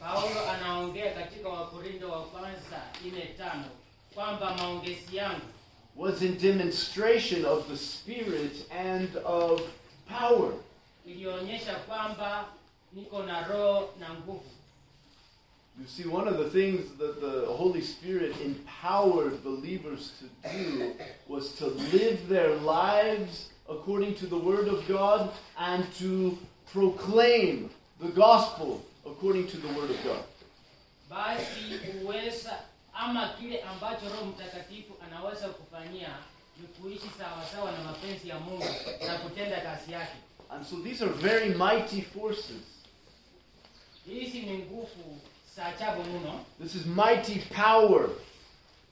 Paulo 0.00 0.50
anaongea 0.50 1.12
katika 1.14 1.48
wakorindo 1.48 2.10
wa 2.10 2.22
kwanza 2.22 2.82
ine 3.06 3.20
tano 3.38 3.64
kwamba 4.14 4.56
maongezi 4.56 5.16
yangu 5.16 5.46
was 5.96 6.22
in 6.22 6.36
demonstration 6.38 7.44
of 7.44 7.68
the 7.68 7.76
Spirit 7.76 8.66
and 8.70 9.16
of 9.24 9.60
power. 10.08 10.52
ilionyesha 11.06 11.74
kwamba 11.74 12.44
niko 12.92 13.22
na 13.22 13.48
roho 13.48 13.88
na 14.00 14.14
nguvu 14.14 14.42
You 15.80 15.86
see, 15.86 16.04
one 16.06 16.28
of 16.28 16.36
the 16.36 16.50
things 16.50 16.98
that 16.98 17.20
the 17.20 17.46
Holy 17.46 17.80
Spirit 17.80 18.34
empowered 18.44 19.42
believers 19.42 20.12
to 20.20 20.50
do 20.52 20.92
was 21.28 21.54
to 21.54 21.66
live 21.66 22.28
their 22.28 22.54
lives 22.56 23.48
according 23.70 24.14
to 24.16 24.26
the 24.26 24.36
Word 24.36 24.68
of 24.68 24.86
God 24.86 25.30
and 25.58 25.84
to 25.94 26.36
proclaim 26.72 27.70
the 28.00 28.08
gospel 28.08 28.82
according 29.06 29.46
to 29.48 29.56
the 29.56 29.68
Word 29.68 29.90
of 29.90 29.96
God. 30.04 30.24
Ama 33.04 33.28
kile 33.28 33.62
ambacho 33.62 34.08
roho 34.08 34.24
mtakatifu 34.24 34.94
anaweza 35.06 35.48
kufanyia 35.48 36.08
ni 36.60 36.66
kuishi 36.66 37.10
sawasawa 37.18 37.72
na 37.72 37.78
mapenzi 37.84 38.28
ya 38.28 38.38
mungu 38.38 38.64
na 39.06 39.14
kutenda 39.18 39.60
kazi 39.60 39.92
yake. 39.92 40.16
And 40.50 40.66
so 40.66 40.76
these 40.76 41.04
are 41.04 41.12
very 41.12 41.54
mighty 41.54 42.02
forces. 42.02 42.62
hizi 44.06 44.40
ni 44.40 44.58
nguvu 44.58 45.18
za 45.56 45.66
ajabu 45.66 46.02
mno. 46.02 46.40
This 46.62 46.74
is 46.74 46.86
mighty 46.86 47.38
power, 47.54 48.08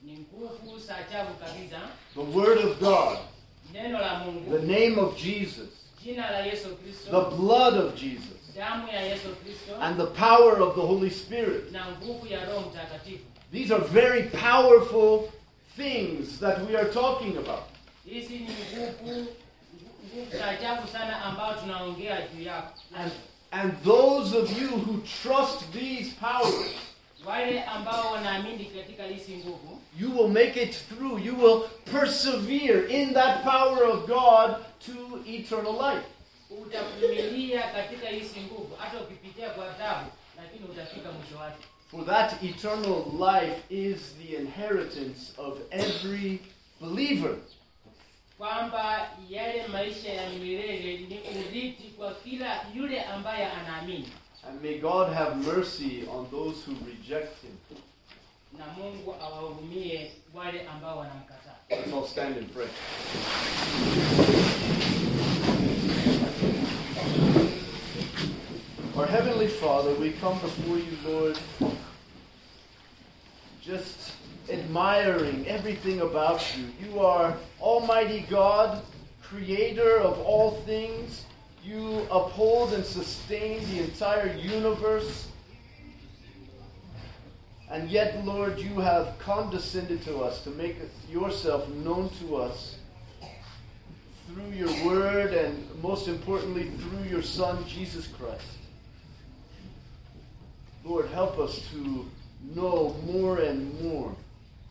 ni 0.01 0.17
nguvu 0.17 0.79
za 0.79 0.97
ajabu 0.97 1.33
kabisa. 1.33 1.79
The 2.13 2.37
Word 2.37 2.57
of 2.57 2.79
God, 2.79 3.17
neno 3.73 3.99
la 3.99 4.25
the 4.49 4.65
name 4.65 5.01
of 5.01 5.17
Jesus, 5.17 5.69
jina 6.03 6.31
la 6.31 6.39
yesu 6.39 6.69
the 7.11 7.35
blood 7.35 7.75
of 7.77 7.95
Jesus, 7.95 8.55
damu 8.55 8.87
ya 8.87 9.01
yesu 9.01 9.27
kristo. 9.35 9.75
And 9.81 9.97
the 9.97 10.07
power 10.07 10.61
of 10.61 10.75
the 10.75 10.81
Holy 10.81 11.09
Spirit. 11.09 11.71
na 11.71 11.85
nguvu 11.91 12.27
ya 12.27 12.45
roho 12.45 12.69
mtakatifu 12.69 13.30
These 13.51 13.71
are 13.73 13.83
very 13.83 14.23
powerful 14.23 15.29
things 15.75 16.39
that 16.39 16.67
we 16.69 16.75
are 16.77 16.89
talking 16.89 17.37
about. 17.37 17.63
hizi 18.05 18.33
ni 18.33 18.49
nguvu 18.49 19.11
nguvu 19.11 20.37
za 20.37 20.47
ajabu 20.47 20.87
sana 20.87 21.21
ambayo 21.25 21.53
tunaongea 21.53 22.21
juu 22.27 22.43
yako 22.43 22.73
And, 22.95 23.11
and 23.51 23.83
those 23.83 24.37
of 24.37 24.61
you 24.61 24.67
who 24.69 24.97
trust 25.23 25.71
these 25.73 26.11
powers, 26.19 26.75
wale 27.25 27.63
ambao 27.63 28.11
wanaamini 28.11 28.65
katika 28.65 29.03
hizi 29.03 29.37
nguvu 29.37 29.81
you 29.99 30.17
will 30.17 30.27
make 30.27 30.63
it 30.63 30.75
through. 30.89 31.25
You 31.25 31.35
will 31.43 31.61
persevere 31.91 32.87
in 33.01 33.13
that 33.13 33.43
power 33.43 33.83
of 33.83 34.07
God 34.07 34.55
to 34.85 35.19
eternal 35.27 35.73
life. 35.73 36.05
Utavumilia 41.93 42.27
katika 42.27 42.45
hizi 42.51 43.51
nguvu 43.51 43.51
hata 43.51 43.51
ukipitia 43.51 43.51
kwa 43.51 43.51
tabu 43.51 43.51
lakini 43.51 43.51
utafika 43.51 43.51
mwisho 43.51 43.51
wake 43.51 43.51
For 43.51 43.51
that 43.51 43.51
eternal 43.51 43.51
life 43.51 43.61
is 43.69 44.15
the 44.17 44.35
inheritance 44.37 45.33
of 45.37 45.57
every 45.71 46.39
believer. 46.81 47.35
kwamba 48.37 49.09
yale 49.29 49.67
maisha 49.67 50.13
ya 50.13 50.29
milele 50.29 50.97
ni 50.97 51.19
urithi 51.39 51.83
kwa 51.97 52.13
kila 52.13 52.65
yule 52.75 53.01
ambaye 53.03 53.45
anaamini 53.45 54.09
And 54.49 54.61
may 54.61 54.79
God 54.79 55.13
have 55.13 55.35
mercy 55.35 56.03
on 56.15 56.27
those 56.31 56.57
who 56.67 56.75
reject 56.87 57.41
Him. 57.41 57.55
na 58.57 58.65
mungu 58.67 59.15
awahurumie 59.21 60.11
wale 60.33 60.67
ambao 60.67 60.97
wanamkataa 60.97 61.55
Let's 61.69 61.93
all 61.93 62.07
stand 62.07 62.37
and 62.37 62.49
pray. 62.53 62.67
Our 68.97 69.05
Heavenly 69.05 69.47
Father, 69.47 69.93
we 69.93 70.11
come 70.11 70.37
before 70.41 70.77
you, 70.77 70.97
Lord, 71.05 71.39
just 73.61 74.11
admiring 74.49 75.47
everything 75.47 76.01
about 76.01 76.45
you. 76.57 76.65
You 76.85 76.99
are 76.99 77.37
Almighty 77.61 78.25
God, 78.29 78.83
creator 79.23 79.97
of 79.97 80.19
all 80.19 80.59
things. 80.65 81.23
You 81.63 82.05
uphold 82.11 82.73
and 82.73 82.83
sustain 82.83 83.63
the 83.71 83.79
entire 83.79 84.35
universe. 84.35 85.29
And 87.69 87.89
yet, 87.89 88.25
Lord, 88.25 88.59
you 88.59 88.81
have 88.81 89.17
condescended 89.19 90.03
to 90.03 90.17
us 90.17 90.43
to 90.43 90.49
make 90.49 90.75
yourself 91.09 91.69
known 91.69 92.09
to 92.19 92.35
us 92.35 92.75
through 94.27 94.51
your 94.51 94.85
word 94.85 95.33
and, 95.33 95.65
most 95.81 96.09
importantly, 96.09 96.69
through 96.71 97.09
your 97.09 97.23
Son, 97.23 97.65
Jesus 97.65 98.07
Christ. 98.07 98.57
Lord, 100.83 101.07
help 101.07 101.37
us 101.37 101.61
to 101.71 102.05
know 102.55 102.95
more 103.05 103.37
and 103.37 103.79
more 103.81 104.15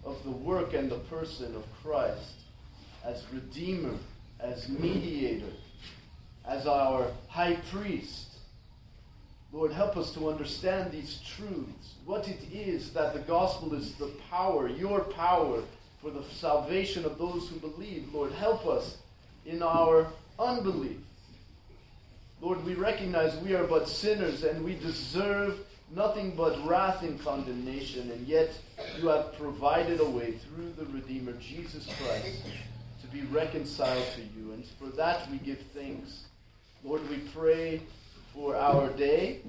of 0.04 0.22
the 0.24 0.30
work 0.30 0.74
and 0.74 0.90
the 0.90 0.98
person 0.98 1.54
of 1.54 1.64
Christ 1.82 2.34
as 3.04 3.24
Redeemer, 3.32 3.94
as 4.40 4.68
Mediator, 4.68 5.52
as 6.46 6.66
our 6.66 7.06
High 7.28 7.56
Priest. 7.70 8.26
Lord, 9.52 9.72
help 9.72 9.96
us 9.96 10.12
to 10.14 10.28
understand 10.28 10.90
these 10.90 11.20
truths. 11.36 11.94
What 12.04 12.28
it 12.28 12.40
is 12.52 12.92
that 12.92 13.14
the 13.14 13.20
gospel 13.20 13.74
is 13.74 13.94
the 13.94 14.10
power, 14.30 14.68
your 14.68 15.00
power 15.00 15.62
for 16.02 16.10
the 16.10 16.24
salvation 16.24 17.04
of 17.04 17.18
those 17.18 17.48
who 17.48 17.56
believe. 17.56 18.12
Lord, 18.12 18.32
help 18.32 18.66
us 18.66 18.98
in 19.46 19.62
our 19.62 20.06
unbelief. 20.38 20.98
Lord, 22.40 22.64
we 22.64 22.74
recognize 22.74 23.36
we 23.38 23.54
are 23.54 23.64
but 23.64 23.88
sinners 23.88 24.44
and 24.44 24.64
we 24.64 24.74
deserve 24.74 25.58
nothing 25.94 26.34
but 26.36 26.64
wrath 26.66 27.02
and 27.02 27.20
condemnation, 27.22 28.10
and 28.10 28.26
yet 28.26 28.50
you 29.00 29.08
have 29.08 29.36
provided 29.36 30.00
a 30.00 30.08
way 30.08 30.32
through 30.32 30.72
the 30.78 30.86
Redeemer, 30.92 31.32
Jesus 31.32 31.86
Christ, 32.00 32.42
to 33.02 33.06
be 33.08 33.22
reconciled 33.22 34.06
to 34.14 34.22
you. 34.22 34.52
And 34.52 34.64
for 34.78 34.94
that 34.96 35.30
we 35.30 35.38
give 35.38 35.58
thanks. 35.74 36.24
Lord, 36.84 37.08
we 37.10 37.18
pray 37.34 37.82
for 38.32 38.56
our 38.56 38.88
day 38.90 39.40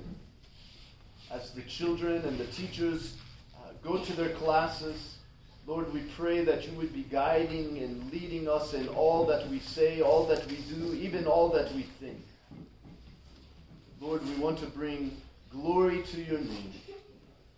as 1.32 1.52
the 1.52 1.62
children 1.62 2.24
and 2.26 2.38
the 2.38 2.48
teachers 2.48 3.16
uh, 3.56 3.72
go 3.84 4.04
to 4.04 4.14
their 4.14 4.34
classes. 4.36 5.18
Lord, 5.68 5.94
we 5.94 6.02
pray 6.18 6.44
that 6.44 6.68
you 6.68 6.76
would 6.78 6.92
be 6.92 7.04
guiding 7.04 7.78
and 7.78 8.12
leading 8.12 8.50
us 8.50 8.74
in 8.74 8.88
all 8.90 9.26
that 9.28 9.48
we 9.50 9.60
say, 9.60 10.02
all 10.02 10.26
that 10.26 10.46
we 10.48 10.58
do, 10.74 10.94
even 10.94 11.26
all 11.28 11.50
that 11.50 11.74
we 11.74 11.84
think. 11.84 12.20
Lord, 14.02 14.26
we 14.28 14.36
want 14.42 14.58
to 14.60 14.66
bring 14.66 15.16
Glory 15.52 16.02
to 16.04 16.22
your 16.22 16.40
name. 16.40 16.74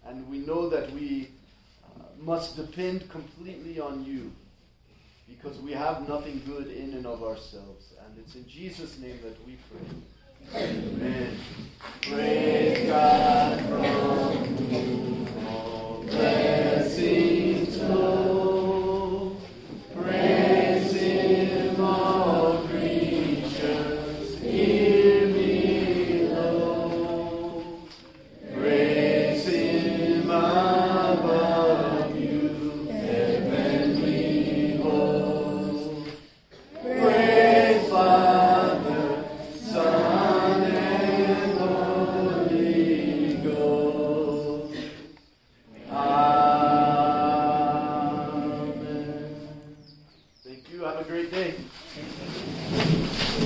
And 0.06 0.28
we 0.28 0.39
know 0.39 0.68
that 0.70 0.91
we 0.91 1.30
uh, 1.86 2.04
must 2.20 2.58
depend 2.58 3.10
completely 3.10 3.80
on 3.80 4.04
you 4.04 4.32
because 5.30 5.60
we 5.60 5.72
have 5.74 6.08
nothing 6.08 6.41
good 6.46 6.68
in 6.68 6.94
and 6.94 7.06
of 7.06 7.24
ourselves. 7.24 7.94
And 8.04 8.18
it's 8.18 8.36
in 8.36 8.48
Jesus' 8.48 8.98
name 9.00 9.20
that 9.24 9.38
we 9.46 9.58
pray. 9.70 10.62
Amen. 10.62 11.38
Praise 12.02 12.88
God 12.88 13.60
from 13.62 14.56
whom 14.58 15.48
all 15.48 16.04